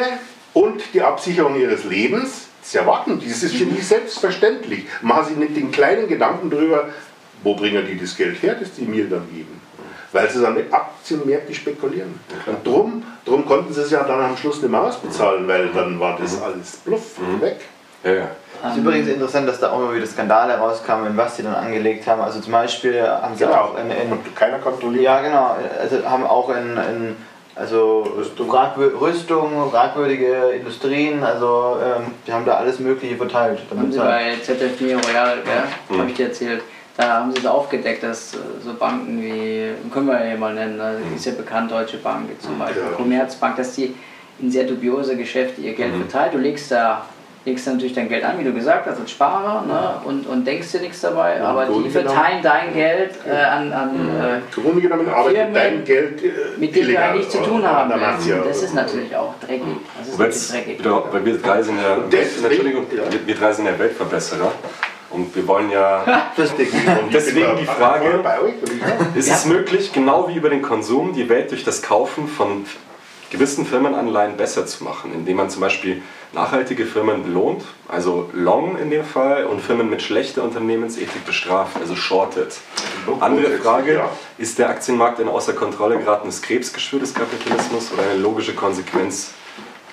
[0.54, 2.46] und die Absicherung ihres Lebens.
[2.62, 3.74] Sie erwarten, das ist für Mhm.
[3.76, 4.86] die selbstverständlich.
[5.02, 6.88] Machen sie nicht den kleinen Gedanken darüber,
[7.42, 9.60] wo bringen die das Geld her, das die mir dann geben.
[10.12, 12.18] Weil sie dann mit Aktienmärkte spekulieren.
[12.46, 15.98] Und drum, drum konnten sie es ja dann am Schluss nicht mehr ausbezahlen, weil dann
[16.00, 17.60] war das alles Bluff weg.
[18.04, 18.28] ja, ja.
[18.66, 21.54] Es ist übrigens interessant, dass da auch immer wieder Skandale rauskamen, in was sie dann
[21.54, 22.22] angelegt haben.
[22.22, 25.04] Also zum Beispiel haben sie auch in, in Und keiner kontrolliert.
[25.04, 27.16] ja genau, also haben auch in, in
[27.56, 28.48] also Rüstung.
[28.48, 33.60] Fragwür Rüstung, fragwürdige Industrien, also ähm, die haben da alles Mögliche verteilt.
[33.70, 35.98] Haben Damit sie bei ZF4 Royal, gell?
[35.98, 36.62] habe ich dir erzählt,
[36.96, 40.80] da haben sie es aufgedeckt, dass äh, so Banken wie, können wir ja mal nennen,
[40.80, 42.96] also ist ja bekannt, Deutsche Bank zum Beispiel, Ja.
[42.96, 43.94] Commerzbank, dass die
[44.40, 46.34] in sehr dubiose Geschäfte ihr Geld verteilt.
[46.34, 47.04] Du legst da,
[47.44, 50.00] legst da natürlich dein Geld an, wie du gesagt hast, als Sparer ne?
[50.04, 53.90] und, und denkst dir nichts dabei, Ja, aber die verteilen dein Geld äh, an, an
[53.90, 57.66] äh, Im Grunde genommen arbeitet Firmen, dein Geld äh, mit denen wir eigentlich zu tun
[57.66, 57.92] haben.
[58.44, 59.62] Das ist natürlich auch dreckig.
[59.98, 60.78] Das ist natürlich dreckig.
[60.78, 63.02] wieder, weil wir drei sind ja, Entschuldigung, ja.
[63.26, 64.52] wir, drei sind ja Weltverbesserer.
[65.10, 66.02] Und wir wollen ja.
[66.36, 68.24] Und deswegen die Frage?
[69.14, 72.64] Ist es möglich, genau wie über den Konsum, die Welt durch das Kaufen von
[73.34, 78.90] gewissen Firmenanleihen besser zu machen, indem man zum Beispiel nachhaltige Firmen belohnt, also long in
[78.90, 82.56] dem Fall, und Firmen mit schlechter Unternehmensethik bestraft, also shortet.
[83.20, 84.04] Andere Frage,
[84.38, 89.32] ist der Aktienmarkt ein außer Kontrolle geratenes Krebsgeschwür des Kapitalismus oder eine logische Konsequenz,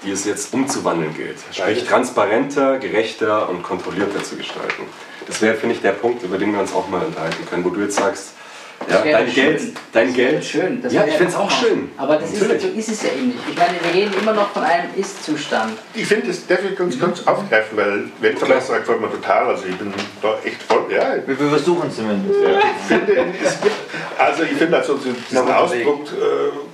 [0.03, 1.37] die es jetzt umzuwandeln gilt?
[1.51, 4.83] Sprich, transparenter, gerechter und kontrollierter zu gestalten.
[5.27, 7.69] Das wäre, finde ich, der Punkt, über den wir uns auch mal unterhalten können, wo
[7.69, 8.33] du jetzt sagst,
[8.89, 9.33] ja, dein schön.
[9.33, 9.61] Geld,
[9.93, 10.45] dein Das Geld.
[10.45, 10.81] schön.
[10.81, 11.89] Das ja, ich finde es auch schön.
[11.97, 13.39] Aber das ist, so ist es ja eben nicht.
[13.49, 15.73] Ich meine, wir reden immer noch von einem Ist-Zustand.
[15.93, 19.47] Ich finde, das darf ich ganz kurz aufgreifen, weil Weltverbesserer gefällt mir total.
[19.47, 20.85] Also ich bin da echt voll.
[20.89, 22.39] Ja, ich Wir, wir versuchen es zumindest.
[22.87, 23.75] finde, es gibt,
[24.17, 25.37] also ich finde also diesen.
[25.51, 26.70] Ausdruck, äh,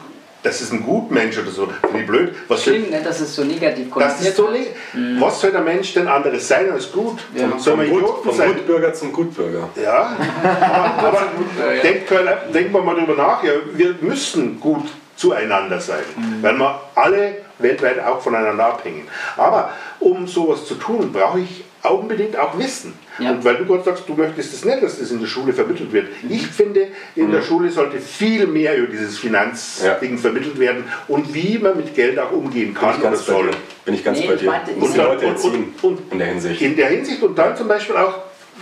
[0.47, 2.35] das ist ein Gutmensch oder so, finde ich blöd.
[2.47, 4.49] Was soll, Schlimm, ne, dass es so negativ das ist konnotiert so
[4.95, 7.19] le- Was soll der Mensch denn anderes sein als gut?
[7.35, 7.49] Ja.
[7.59, 8.47] Soll man Vom, Gut, Idioten vom sein?
[8.53, 9.69] Gutbürger zum Gutbürger.
[9.81, 10.15] Ja,
[10.97, 11.81] aber, aber ja.
[11.81, 12.09] denkt,
[12.53, 14.85] denken wir mal drüber nach, ja, wir müssen gut
[15.15, 16.41] zueinander sein, Mhm.
[16.43, 19.07] weil wir alle weltweit auch voneinander abhängen.
[19.35, 22.93] Aber um sowas zu tun, brauche ich unbedingt auch Wissen.
[23.19, 23.31] Ja.
[23.31, 25.91] Und weil du gerade sagst, du möchtest es nicht, dass das in der Schule vermittelt
[25.91, 26.07] wird.
[26.29, 27.31] Ich finde, in Mhm.
[27.31, 32.19] der Schule sollte viel mehr über dieses Finanzding vermittelt werden und wie man mit Geld
[32.19, 33.49] auch umgehen Bin kann ich oder ganz soll.
[33.85, 34.53] Bin ich ganz Nee, bei ich dir.
[34.79, 36.61] ich- die Leute Und- erziehen und- und- in der Hinsicht.
[36.61, 38.19] In der Hinsicht und dann zum Beispiel auch,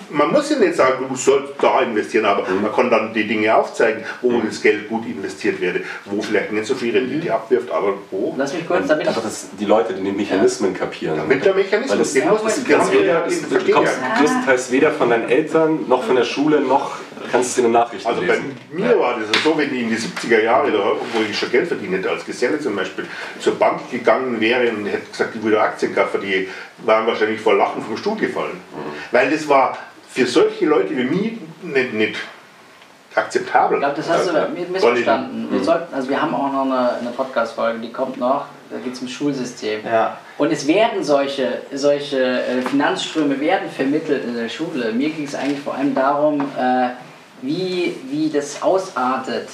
[0.10, 2.62] man muss ja nicht sagen, du sollst da investieren, aber Mhm.
[2.64, 6.66] man kann dann die Dinge aufzeigen, wo das Geld gut investiert werde, wo vielleicht nicht
[6.68, 8.34] so viel Rendite abwirft, aber wo.
[8.38, 11.28] Lass mich kurz, damit Einfach, dass die Leute die Mechanismen kapieren.
[11.28, 13.72] Mit der Mechanismus, Weil das- den muss das das, den, Weder, den, das, den du
[13.74, 14.20] kommst ja.
[14.22, 16.92] größtenteils weder von deinen Eltern, noch von der Schule, noch
[17.32, 18.56] kannst du in den Nachrichten Also bei lesen.
[18.72, 20.72] mir war das so, wenn ich in die 70er Jahre,
[21.14, 23.06] wo ich schon Geld verdient hätte, als Geselle zum Beispiel,
[23.40, 26.48] zur Bank gegangen wäre und hätte gesagt, ich würde Aktien kaufen, die
[26.86, 28.60] waren wahrscheinlich vor Lachen vom Stuhl gefallen.
[29.12, 29.78] Weil das war
[30.16, 32.16] für solche Leute wie mich nicht, nicht
[33.14, 33.78] akzeptabel.
[33.78, 34.46] Ich glaube, das hast du Ja.
[34.48, 35.48] mi- missverstanden.
[35.52, 38.94] Wir sollten, also wir haben auch noch eine, eine Podcast-Folge, die kommt noch, da geht
[38.94, 39.82] es ums Schulsystem.
[39.86, 40.18] Ja.
[40.38, 44.92] Und es werden solche, solche äh, Finanzströme werden vermittelt in der Schule.
[44.94, 46.90] Mir ging es eigentlich vor allem darum, äh,
[47.42, 49.48] wie, wie das ausartet.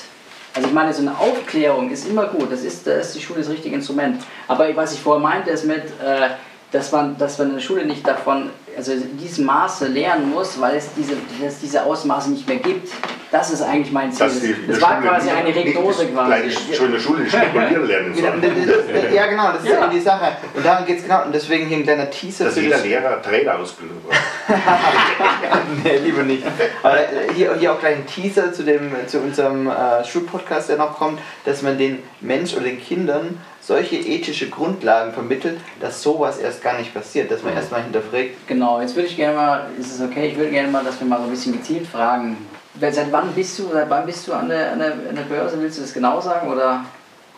[0.55, 3.39] Also ich meine, so eine Aufklärung ist immer gut, das ist, da ist die Schule
[3.39, 4.21] das richtige Instrument.
[4.47, 6.29] Aber was ich vorher meinte, ist mit, äh,
[6.71, 10.59] dass, man, dass man in der Schule nicht davon, also in diesem Maße lernen muss,
[10.59, 12.89] weil es diese, dass es diese Ausmaße nicht mehr gibt.
[13.31, 14.27] Das ist eigentlich mein Ziel.
[14.27, 16.27] Das, der war Schule quasi eine Regnose das quasi.
[16.41, 19.13] gleich Schon in der Schule spekulieren lernen Ja, sollen.
[19.13, 19.87] ja, genau, das ist Ja.
[19.87, 20.33] die Sache.
[20.53, 21.23] Und darum geht es genau.
[21.23, 22.83] Und deswegen hier ein kleiner Teaser Dass für jeder das.
[22.85, 24.19] Lehrer Trainerausbildung braucht.
[25.83, 26.43] nee, lieber nicht.
[26.83, 30.77] Aber äh, hier, hier auch gleich ein Teaser zu, dem, zu unserem äh, Schulpodcast, der
[30.77, 36.39] noch kommt, dass man den Mensch oder den Kindern solche ethische Grundlagen vermittelt, dass sowas
[36.39, 38.47] erst gar nicht passiert, dass man erstmal hinterfragt.
[38.47, 41.07] Genau, jetzt würde ich gerne mal, ist es okay, ich würde gerne mal, dass wir
[41.07, 42.37] mal so ein bisschen gezielt fragen.
[42.79, 45.61] Seit wann bist du, seit wann bist du an der, an der, an der Börse?
[45.61, 46.51] Willst du das genau sagen?
[46.51, 46.85] Oder?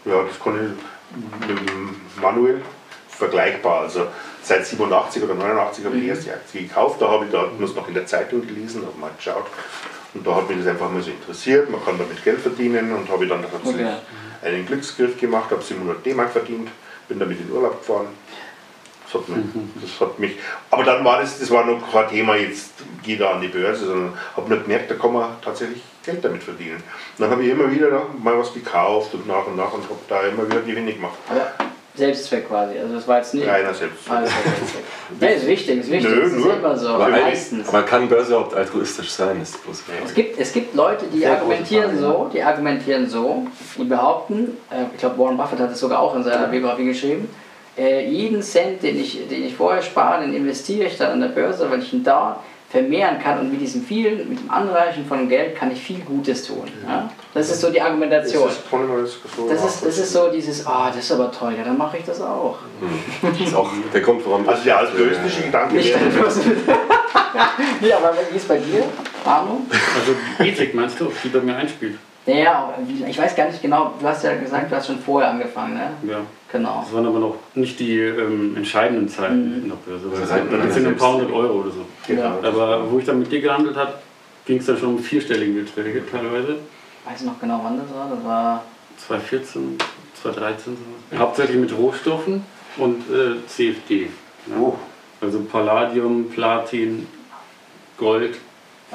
[0.06, 2.62] Ja, das kann ich mit dem Manuel
[3.10, 3.82] vergleichbar.
[3.82, 4.08] Also
[4.42, 7.02] seit 87 oder 89 habe ich die erste Aktie gekauft.
[7.02, 9.46] Da habe ich da das noch in der Zeitung gelesen, habe mal geschaut.
[10.14, 11.70] Und da hat mich das einfach mal so interessiert.
[11.70, 14.56] Man kann damit Geld verdienen und habe dann tatsächlich Okay.
[14.56, 16.70] einen Glücksgriff gemacht, habe 700 D-Mark verdient,
[17.08, 18.08] bin damit in Urlaub gefahren.
[19.06, 19.46] Das hat, mich,
[19.82, 20.38] das hat mich,
[20.72, 22.72] aber dann war das, das war noch kein Thema, jetzt
[23.04, 26.42] gehe da an die Börse, sondern habe nur gemerkt, da kann man tatsächlich Geld damit
[26.42, 26.78] verdienen.
[26.78, 30.00] Und dann habe ich immer wieder mal was gekauft und nach und nach und habe
[30.10, 31.18] da immer wieder Gewinne gemacht.
[31.30, 31.52] Aber
[31.96, 32.80] Selbstzweck quasi.
[32.80, 33.48] Also das war jetzt nicht.
[33.48, 34.14] Reiner Selbstzweck.
[34.16, 34.84] Alles Selbstzweck.
[35.20, 36.10] Nee, ist wichtig, ist wichtig.
[36.10, 36.90] Nö, das ist nur- immer so.
[36.90, 37.70] Aber, meistens.
[37.70, 41.34] aber kann Börse überhaupt altruistisch sein, ist große Es gibt, es gibt Leute, die Sehr
[41.34, 43.46] argumentieren so, die argumentieren so,
[43.78, 47.30] die behaupten, äh, ich glaube Warren Buffett hat es sogar auch in seiner Biografie geschrieben,
[47.78, 51.30] äh, jeden Cent, den ich, den ich vorher spare, den investiere ich dann an der
[51.30, 52.40] Börse, weil ich ihn da
[52.74, 56.48] vermehren kann und mit diesem vielen, mit dem Anreichen von Geld kann ich viel Gutes
[56.48, 56.68] tun.
[56.88, 57.08] Ja?
[57.32, 58.48] Das ist so die Argumentation.
[58.48, 61.54] Das ist, das so Das ist, das ist so dieses, ah, das ist aber toll,
[61.56, 62.58] ja, dann mache ich das auch.
[63.22, 66.02] Das ist auch der Grund, warum Also der altruistische Gedanke Nicht wäre,
[67.88, 68.86] ja, aber wie ist bei dir,
[69.24, 69.62] Arno?
[69.70, 72.00] Also die Ethik meinst du, die bei mir einspielt?
[72.26, 72.74] Naja,
[73.08, 75.92] ich weiß gar nicht genau, du hast ja gesagt, du hast schon vorher angefangen, ne?
[76.10, 76.22] Ja.
[76.54, 76.82] Genau.
[76.84, 80.30] Das waren aber noch nicht die ähm, entscheidenden Zeiten in der Börse.
[80.30, 81.86] Weil man sind ein paar hundert Euro oder so.
[82.06, 82.40] Genau.
[82.44, 83.96] Aber wo ich dann mit dir gehandelt habe,
[84.46, 86.58] ging es dann schon um vierstellige Beträge teilweise.
[87.06, 88.08] Weißt du noch genau, wann das war?
[88.08, 88.64] Das war
[88.98, 89.80] 2014,
[90.22, 90.78] 2013
[91.12, 91.18] so.
[91.18, 92.44] Hauptsächlich mit Rohstoffen
[92.78, 94.10] und äh, CFD.
[94.46, 94.56] Ja.
[94.60, 94.78] Oh.
[95.22, 97.08] Also Palladium, Platin,
[97.98, 98.38] Gold.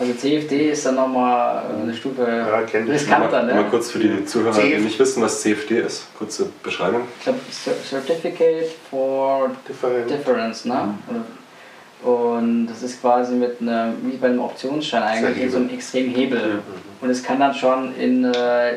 [0.00, 3.66] Also CFD ist dann nochmal eine Stufe Ja, riskanter, Mal, mal ne?
[3.68, 6.06] kurz für die Zuhörer, die nicht wissen, was CFD ist.
[6.16, 7.02] Kurze Beschreibung.
[7.18, 7.40] Ich glaube,
[7.88, 10.08] Certificate for Different.
[10.08, 10.94] Difference, ne?
[11.08, 15.70] Oder Und das ist quasi mit einem, wie bei einem Optionsschein eigentlich, in so einem
[15.70, 16.60] extremen Hebel.
[17.00, 18.74] Und es kann dann schon in äh,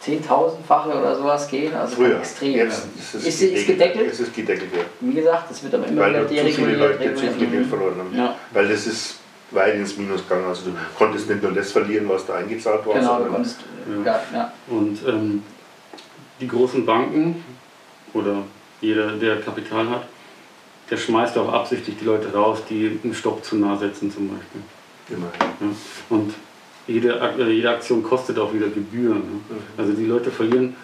[0.00, 1.74] Zehntausendfache oder sowas gehen.
[1.74, 2.18] Also Früher.
[2.18, 2.54] extrem.
[2.54, 4.12] Jetzt ist es, ist, ist gedeckelt.
[4.12, 4.82] Es ist gedeckelt, ja.
[5.00, 7.00] Wie gesagt, das wird aber immer Weil wieder da zu viele dereguliert.
[7.00, 7.52] Leute zu viel reguliert.
[7.52, 8.16] Geld verloren haben.
[8.16, 8.36] Ja.
[8.52, 9.16] Weil das ist
[9.52, 10.46] weit ins Minus gegangen.
[10.46, 13.60] Also du konntest nicht nur das verlieren, was da eingezahlt war, Genau, du konntest,
[14.04, 14.52] ja, ja.
[14.68, 15.42] Und ähm,
[16.40, 17.44] die großen Banken
[18.12, 18.42] oder
[18.80, 20.06] jeder, der Kapital hat,
[20.90, 24.60] der schmeißt auch absichtlich die Leute raus, die einen Stopp zu nah setzen zum Beispiel.
[25.08, 25.30] immer.
[25.60, 25.66] Ja?
[26.10, 26.34] Und
[26.86, 29.18] jede, äh, jede Aktion kostet auch wieder Gebühren.
[29.18, 29.56] Ne?
[29.78, 30.76] Also die Leute verlieren,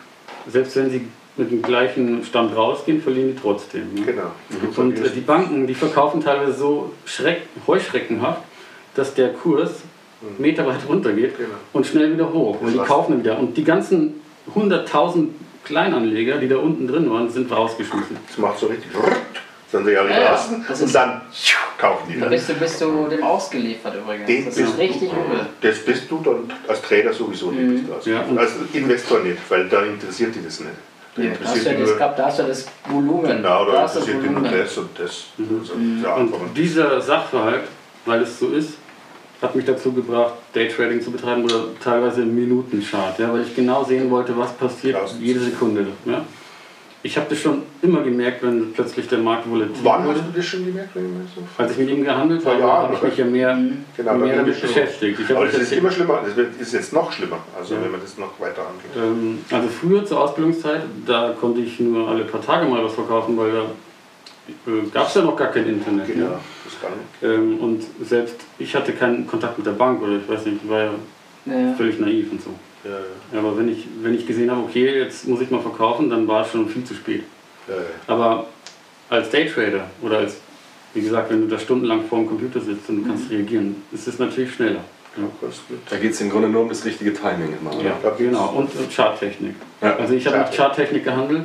[0.46, 3.94] selbst wenn sie mit dem gleichen Stand rausgehen, verlieren die trotzdem.
[3.94, 4.02] Ne?
[4.02, 4.30] Genau.
[4.76, 8.42] Und äh, die Banken, die verkaufen teilweise so schreck, heuschreckenhaft,
[8.94, 9.70] dass der Kurs
[10.38, 11.50] meterweit runtergeht Genau.
[11.72, 12.60] und schnell wieder hoch.
[12.60, 13.38] Und die kaufen wieder.
[13.38, 14.20] Und die ganzen
[14.54, 15.28] 100.000
[15.64, 18.16] Kleinanleger, die da unten drin waren, sind rausgeschmissen.
[18.26, 18.86] Das macht so richtig.
[19.70, 21.20] Sind sie Ja, ja, draußen das und dann
[21.76, 22.30] kaufen die Da dann.
[22.30, 24.26] bist du, bist du dem ausgeliefert übrigens.
[24.26, 25.46] Den das bist ist richtig du, übel.
[25.60, 27.70] Das bist du dann als Trader sowieso nicht.
[27.74, 30.72] Bist du als, Ja, und- als Investor nicht, weil da interessiert dich das nicht.
[31.16, 33.26] Da Da hast, interessiert du ja das, nur, gehabt, da hast du ja das Volumen.
[33.26, 34.58] genau, da interessiert dich nur Volumen.
[34.58, 35.24] das und das.
[35.36, 35.60] Mhm.
[35.60, 35.72] Also,
[36.08, 37.60] ja, Und dieser Sachverhalt,
[38.08, 38.74] weil es so ist,
[39.40, 43.84] hat mich dazu gebracht, Daytrading zu betreiben oder teilweise im Minutenchart, ja, weil ich genau
[43.84, 45.86] sehen wollte, was passiert jede Sekunde.
[46.06, 46.24] Ja.
[47.04, 50.18] Ich habe das schon immer gemerkt, wenn plötzlich der Markt volatil Wann wurde.
[50.18, 50.90] hast du das schon gemerkt?
[50.94, 53.56] Wenn so Als ich mit ihm gehandelt habe, Jahren, habe ich mich ja mehr,
[53.96, 54.68] Genau, da mehr damit es schon.
[54.70, 55.20] beschäftigt.
[55.20, 57.82] Ich Aber das ist jetzt- immer schlimmer, das wird- ist jetzt noch schlimmer, also Ja.
[57.84, 58.90] wenn man das noch weiter angeht.
[58.96, 63.36] Ähm, also früher zur Ausbildungszeit, da konnte ich nur alle paar Tage mal was verkaufen,
[63.38, 63.62] weil da
[64.66, 66.06] äh, gab es ja noch gar kein Internet.
[66.08, 66.38] Genau, Ne?
[67.22, 70.70] Ähm, und selbst ich hatte keinen Kontakt mit der Bank oder ich weiß nicht, ich
[70.70, 70.90] war ja
[71.46, 71.74] Ja.
[71.76, 72.50] völlig naiv und so.
[72.84, 76.26] ja, Aber wenn ich, wenn ich gesehen habe, okay, jetzt muss ich mal verkaufen, dann
[76.28, 77.22] war es schon viel zu spät.
[77.68, 77.80] ja, ja.
[78.06, 78.46] Aber
[79.10, 80.36] als Daytrader oder als,
[80.94, 84.06] wie gesagt, wenn du da stundenlang vor dem Computer sitzt und du kannst reagieren, ist
[84.08, 84.84] es natürlich schneller.
[85.90, 87.74] Da geht es im Grunde nur um das richtige Timing immer.
[87.74, 87.84] oder?
[88.02, 88.50] Ja, genau.
[88.56, 89.54] Und, Charttechnik.
[89.82, 89.96] Ja.
[89.96, 90.56] Also ich habe mit Charttechnik.
[90.56, 91.44] Charttechnik gehandelt.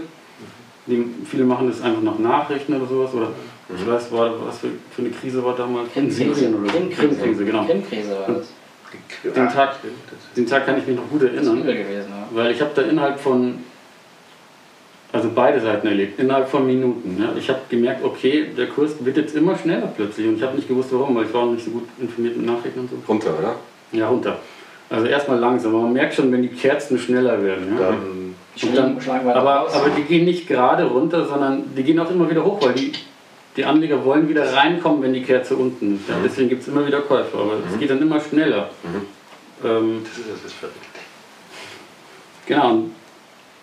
[0.85, 3.13] Die, viele machen das einfach nach Nachrichten oder sowas.
[3.13, 3.29] Oder
[3.77, 6.77] ich weiß, war, was für, für eine Krise war damals in Syrien oder so.
[6.77, 7.15] Krimkrise.
[7.15, 7.65] Krimkrise, genau.
[7.65, 8.47] Krimkrise war das.
[9.23, 9.75] Den Tag,
[10.37, 11.63] den Tag kann ich mich noch gut Das ist erinnern.
[11.65, 12.09] gewesen.
[12.09, 12.27] Ja.
[12.31, 13.55] Weil ich habe da innerhalb von,
[15.11, 17.17] also beide Seiten erlebt, innerhalb von Minuten.
[17.19, 17.29] Ja.
[17.35, 20.67] Ich habe gemerkt, okay, der Kurs wird jetzt immer schneller plötzlich und ich habe nicht
[20.67, 22.95] gewusst warum, weil ich war auch nicht so gut informiert mit Nachrichten und so.
[23.07, 23.55] Runter, oder?
[23.91, 24.37] Ja, runter.
[24.89, 27.75] Also erstmal langsam, aber man merkt schon, wenn die Kerzen schneller werden.
[27.79, 27.87] Ja.
[27.89, 28.23] Dann
[28.75, 32.29] dann, Schlagen wir aber, aber die gehen nicht gerade runter, sondern die gehen auch immer
[32.29, 32.91] wieder hoch, weil die,
[33.55, 36.09] die Anleger wollen wieder reinkommen, wenn die Kerze unten ist.
[36.09, 36.15] Ja.
[36.23, 38.69] Deswegen gibt es immer wieder Käufer, aber es geht dann immer schneller.
[39.63, 40.77] Ähm, das ist das ist verrückt.
[42.45, 42.91] Genau, und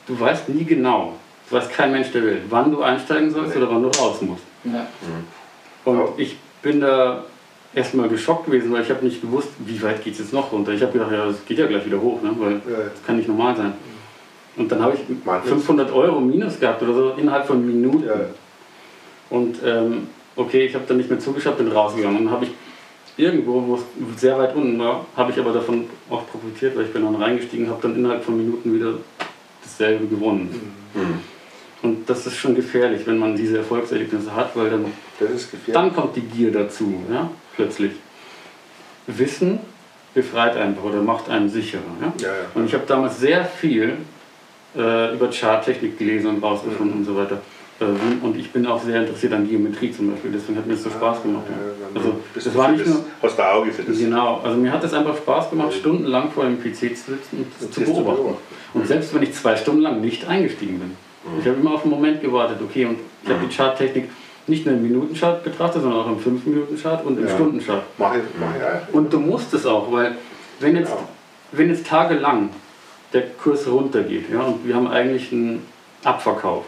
[0.06, 1.14] du weißt nie genau,
[1.50, 3.62] das weiß kein Mensch der Welt, wann du einsteigen sollst Nee.
[3.62, 4.44] oder wann du raus musst.
[4.64, 4.86] ja.
[5.84, 6.08] Und Ja.
[6.18, 7.24] ich bin da
[7.74, 10.72] erstmal geschockt gewesen, weil ich habe nicht gewusst, wie weit geht es jetzt noch runter.
[10.72, 12.30] Ich habe gedacht, ja, das geht ja gleich wieder hoch, ne?
[12.38, 12.84] weil Ja, ja.
[12.90, 13.72] das kann nicht normal sein.
[14.56, 18.04] Und dann habe ich Mal 500 Euro Minus gehabt oder so innerhalb von Minuten.
[18.06, 18.14] Ja.
[19.30, 22.18] Und ähm, okay, ich habe dann nicht mehr zugeschaut, bin rausgegangen.
[22.18, 22.52] Und dann habe ich
[23.16, 26.92] irgendwo, wo es sehr weit unten war, habe ich aber davon auch profitiert, weil ich
[26.92, 28.94] bin dann reingestiegen, habe dann innerhalb von Minuten wieder
[29.62, 30.72] dasselbe gewonnen.
[30.94, 31.20] Mhm.
[31.82, 34.86] Und das ist schon gefährlich, wenn man diese Erfolgserlebnisse hat, weil dann,
[35.72, 37.92] dann kommt die Gier dazu, ja, plötzlich.
[39.06, 39.60] Wissen
[40.14, 41.82] befreit einfach oder macht einen sicherer.
[42.00, 42.12] Ja?
[42.22, 42.32] Ja.
[42.54, 43.96] Und ich habe damals sehr viel
[44.76, 47.40] äh, über Charttechnik gelesen und rausgefunden und so weiter.
[47.80, 50.90] Und ich bin auch sehr interessiert an Geometrie zum Beispiel, deswegen hat mir das so
[50.90, 51.44] Spaß gemacht.
[51.48, 51.88] Ja, Ja.
[51.94, 53.98] Also das war nicht nur Hast du Auge für das?
[53.98, 57.46] genau, also mir hat es einfach Spaß gemacht, stundenlang vor dem PC zu sitzen und
[57.58, 58.36] das zu beobachten.
[58.74, 60.90] Und selbst wenn ich zwei Stunden lang nicht eingestiegen bin,
[61.40, 64.10] ich habe immer auf den Moment gewartet, okay, und ich habe die Charttechnik
[64.46, 67.34] nicht nur im Minutenchart betrachtet, sondern auch im 5-Minuten-Chart und im Ja.
[67.34, 67.82] Stundenchart.
[67.98, 68.94] Mach ich, mach ich auch.
[68.94, 70.16] Und du musst es auch, weil
[70.60, 71.08] wenn jetzt, Genau.
[71.52, 72.50] wenn jetzt tagelang
[73.12, 75.62] der Kurs runtergeht ja, und wir haben eigentlich einen
[76.04, 76.64] Abverkauf,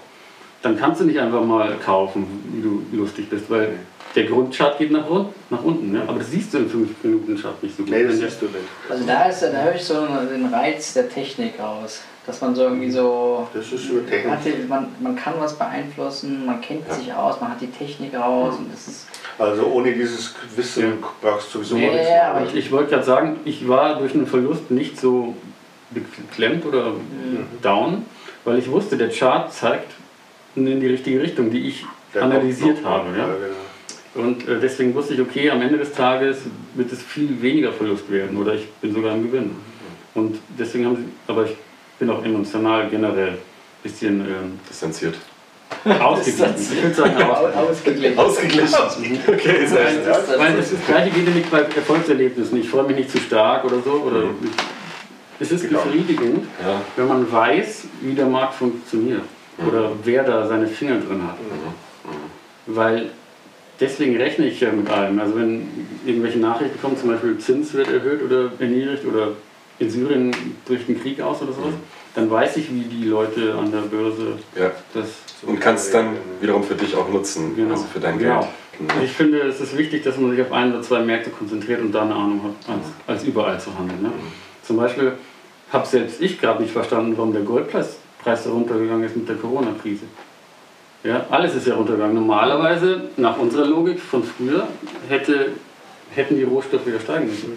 [0.62, 3.70] dann kannst du nicht einfach mal kaufen, wie du lustig bist, weil
[4.14, 5.04] der Grundchart geht nach,
[5.50, 5.94] nach unten.
[5.94, 6.02] Ja?
[6.06, 7.92] Aber das siehst du im 5-Minuten-Chart nicht so gut.
[7.92, 8.56] Nee, das siehst du nicht.
[8.88, 9.94] Also da, ist, da höre ich so
[10.32, 12.02] den Reiz der Technik raus.
[12.24, 13.48] Dass man so irgendwie so.
[13.52, 14.62] Das ist Man, Technik.
[14.62, 18.54] die, man, man kann was beeinflussen, man kennt sich aus, man hat die Technik raus
[18.58, 19.06] und das ist.
[19.40, 21.08] Also ohne dieses Wissen Ja.
[21.20, 24.14] brauchst du sowieso Nee, nichts ja, aber Ich, ich wollte gerade sagen, ich war durch
[24.14, 25.34] einen Verlust nicht so
[25.90, 27.46] beklemmt oder Mhm.
[27.60, 28.04] down,
[28.44, 29.90] weil ich wusste, der Chart zeigt
[30.56, 31.84] in die richtige Richtung, die ich
[32.14, 33.16] Der analysiert habe.
[33.16, 33.26] Ja?
[33.26, 34.26] genau.
[34.26, 36.38] Und äh, deswegen wusste ich, okay, am Ende des Tages
[36.74, 39.52] wird es viel weniger Verlust werden oder ich bin sogar im Gewinn.
[40.14, 41.56] Und deswegen haben sie, aber ich
[41.98, 43.38] bin auch emotional generell ein
[43.82, 45.14] bisschen, ähm, Distanziert.
[46.00, 46.54] Ausgeglichen.
[46.58, 47.16] Ich würde sagen,
[47.56, 48.18] ausgeglichen.
[48.18, 49.18] Ausgeglichen.
[49.26, 50.04] Okay, sehr schön.
[50.06, 52.60] Das ist Weil das, das gleiche geht ja nicht bei Erfolgserlebnissen.
[52.60, 53.92] Ich freue mich nicht zu stark oder so.
[53.92, 54.50] Oder Mhm.
[55.40, 55.82] Es ist Genau.
[55.82, 56.82] befriedigend, Ja.
[56.96, 59.22] wenn man weiß, wie der Markt funktioniert.
[59.58, 59.68] Mhm.
[59.68, 61.36] Oder wer da seine Finger drin hat.
[62.66, 63.10] Weil
[63.80, 65.18] deswegen rechne ich ja mit allem.
[65.18, 65.68] Also wenn
[66.06, 69.28] irgendwelche Nachrichten kommen, zum Beispiel Zins wird erhöht oder erniedrigt oder
[69.78, 70.30] in Syrien
[70.66, 71.74] bricht ein Krieg aus oder sowas,
[72.14, 74.70] dann weiß ich, wie die Leute an der Börse Ja.
[74.94, 75.08] das
[75.42, 77.72] Und kannst dann wiederum für dich auch nutzen, Genau.
[77.72, 78.40] also für dein Genau.
[78.40, 78.50] Geld.
[79.04, 81.92] Ich finde, es ist wichtig, dass man sich auf ein oder zwei Märkte konzentriert und
[81.92, 84.02] da eine Ahnung hat, als, als überall zu handeln.
[84.02, 84.12] Ne?
[84.62, 85.12] Zum Beispiel
[85.72, 89.36] habe selbst ich gerade nicht verstanden, warum der Goldpreis Preis da runtergegangen ist mit der
[89.36, 90.04] Corona-Krise.
[91.04, 92.14] Ja, alles ist ja runtergegangen.
[92.14, 94.68] Normalerweise, nach unserer Logik von früher,
[95.08, 95.48] hätte,
[96.14, 97.56] hätten die Rohstoffe wieder steigen müssen.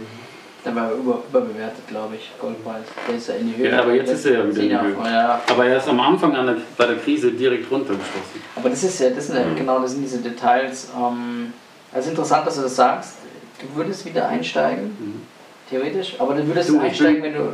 [0.65, 2.85] Der war über, überbewertet, glaube ich, Goldpreis.
[3.07, 3.69] Der ist ja in die Höhe.
[3.69, 4.95] Ja, aber jetzt ist er ja wieder in die Höhe.
[5.05, 8.41] Ja, Aber er ist am Anfang an der, bei der Krise direkt runtergeschossen.
[8.55, 10.89] aber das ist ja, das sind ja genau, das sind diese Details.
[10.97, 11.53] Ähm,
[11.93, 13.17] also interessant, dass du das sagst.
[13.61, 15.21] Du würdest wieder einsteigen,
[15.69, 17.49] theoretisch, aber du würdest Du, einsteigen, bin- wenn du.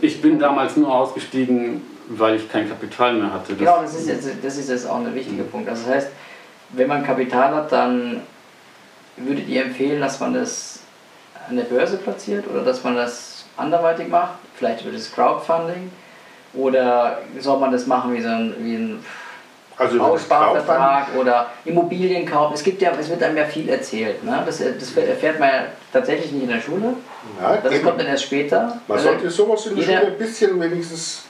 [0.00, 3.52] Ich bin damals nur ausgestiegen, weil ich kein Kapital mehr hatte.
[3.52, 5.68] Das- Genau, das ist jetzt, das ist jetzt auch ein wichtiger Punkt.
[5.68, 6.08] Also das heißt,
[6.70, 8.22] wenn man Kapital hat, dann
[9.16, 10.80] würdet ihr empfehlen, dass man das
[11.48, 14.34] an der Börse platziert oder dass man das anderweitig macht?
[14.56, 15.90] Vielleicht wird es Crowdfunding
[16.54, 19.04] oder soll man das machen wie so ein, wie ein
[19.76, 22.52] Also über das Bausparvertrag oder Immobilienkauf?
[22.54, 24.22] Es gibt ja, es wird einem ja viel erzählt.
[24.24, 24.42] Ne?
[24.44, 26.94] Das, das erfährt man ja tatsächlich nicht in der Schule.
[27.40, 27.84] Ja, Das eben.
[27.84, 28.80] kommt dann erst später.
[28.86, 31.22] Man Also, sollte sowas in der Schule ein bisschen wenigstens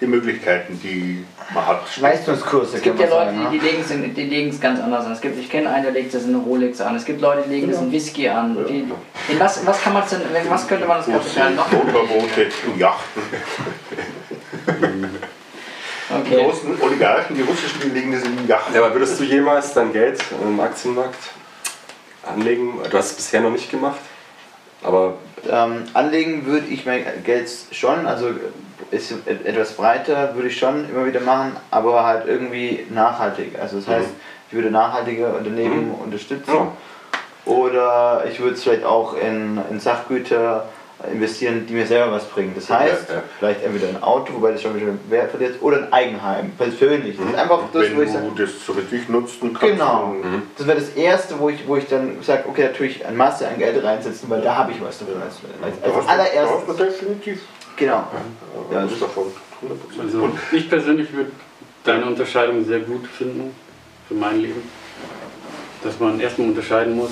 [0.00, 1.82] die Möglichkeiten, die man hat.
[1.98, 3.48] Leistungskurse Es gibt kann ja Leute, sagen.
[3.52, 5.12] die, die legen es in- die legen es ganz anders an.
[5.12, 6.96] Es gibt, ich kenne einen, der legt das in eine Rolex an.
[6.96, 8.56] Es gibt Leute, die legen das in Whisky an.
[8.56, 8.62] Ja.
[8.64, 8.78] Die,
[9.28, 10.20] in was, was kann man denn,
[10.50, 11.70] was könnte man das Kapital noch?
[11.70, 12.46] Motorboote,
[12.78, 13.22] Yachten.
[14.66, 15.06] Die
[16.12, 16.42] Okay.
[16.42, 18.74] großen Oligarchen, die russischen, die legen das in Yachten.
[18.74, 21.14] Ja, aber würdest du jemals dein Geld im Aktienmarkt
[22.26, 22.80] anlegen?
[22.90, 24.00] Du hast es bisher noch nicht gemacht,
[24.82, 25.14] aber
[25.50, 28.26] Ähm, anlegen würde ich mein Geld schon, also
[28.90, 33.58] ist et- etwas breiter, würde ich schon immer wieder machen, aber halt irgendwie nachhaltig.
[33.58, 34.08] Also das heißt,
[34.48, 36.72] ich würde nachhaltige Unternehmen unterstützen Ja.
[37.46, 40.66] oder ich würde es vielleicht auch in, in Sachgüter
[41.12, 42.52] investieren, die mir selber was bringen.
[42.54, 43.22] Das heißt, Ja, ja.
[43.38, 47.16] vielleicht entweder ein Auto, wobei das schon wieder Wert verliert, oder ein Eigenheim, persönlich.
[47.16, 49.60] Das ist einfach das, Wenn wo ich sage, du das so richtig nutzen kannst.
[49.74, 50.14] Genau.
[50.22, 53.04] dann- Das wäre das Erste, wo ich, wo ich dann sage, okay, da tue ich
[53.06, 55.14] ein Masse an Geld reinsetzen, weil da habe ich was davon.
[55.22, 55.36] Als,
[55.82, 56.76] als, als allererstes.
[56.76, 57.40] definitiv
[57.76, 58.04] Genau.
[58.72, 59.24] ja, Ja, was davon.
[59.62, 60.00] 100%.
[60.02, 61.30] Also ich persönlich würde
[61.84, 63.54] deine Unterscheidung sehr gut finden
[64.06, 64.62] für mein Leben.
[65.82, 67.10] Dass man erstmal unterscheiden muss,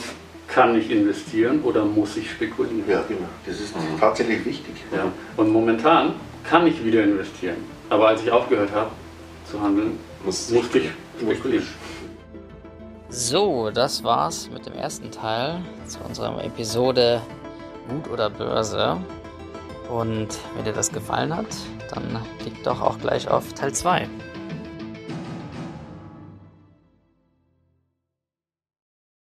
[0.49, 2.83] kann ich investieren oder muss ich spekulieren.
[2.89, 3.29] ja, genau.
[3.47, 4.75] Das ist tatsächlich wichtig.
[4.93, 5.13] Ja.
[5.37, 7.59] Und momentan kann ich wieder investieren.
[7.91, 8.91] Aber als ich aufgehört habe
[9.51, 10.91] zu handeln, musst musste ich
[11.21, 11.67] spekulieren.
[13.11, 17.23] So, das war's mit dem ersten Teil zu unserer Episode
[17.89, 18.99] Gut oder Börse.
[19.89, 21.47] Und wenn dir das gefallen hat,
[21.91, 24.07] dann klick doch auch gleich auf Teil 2.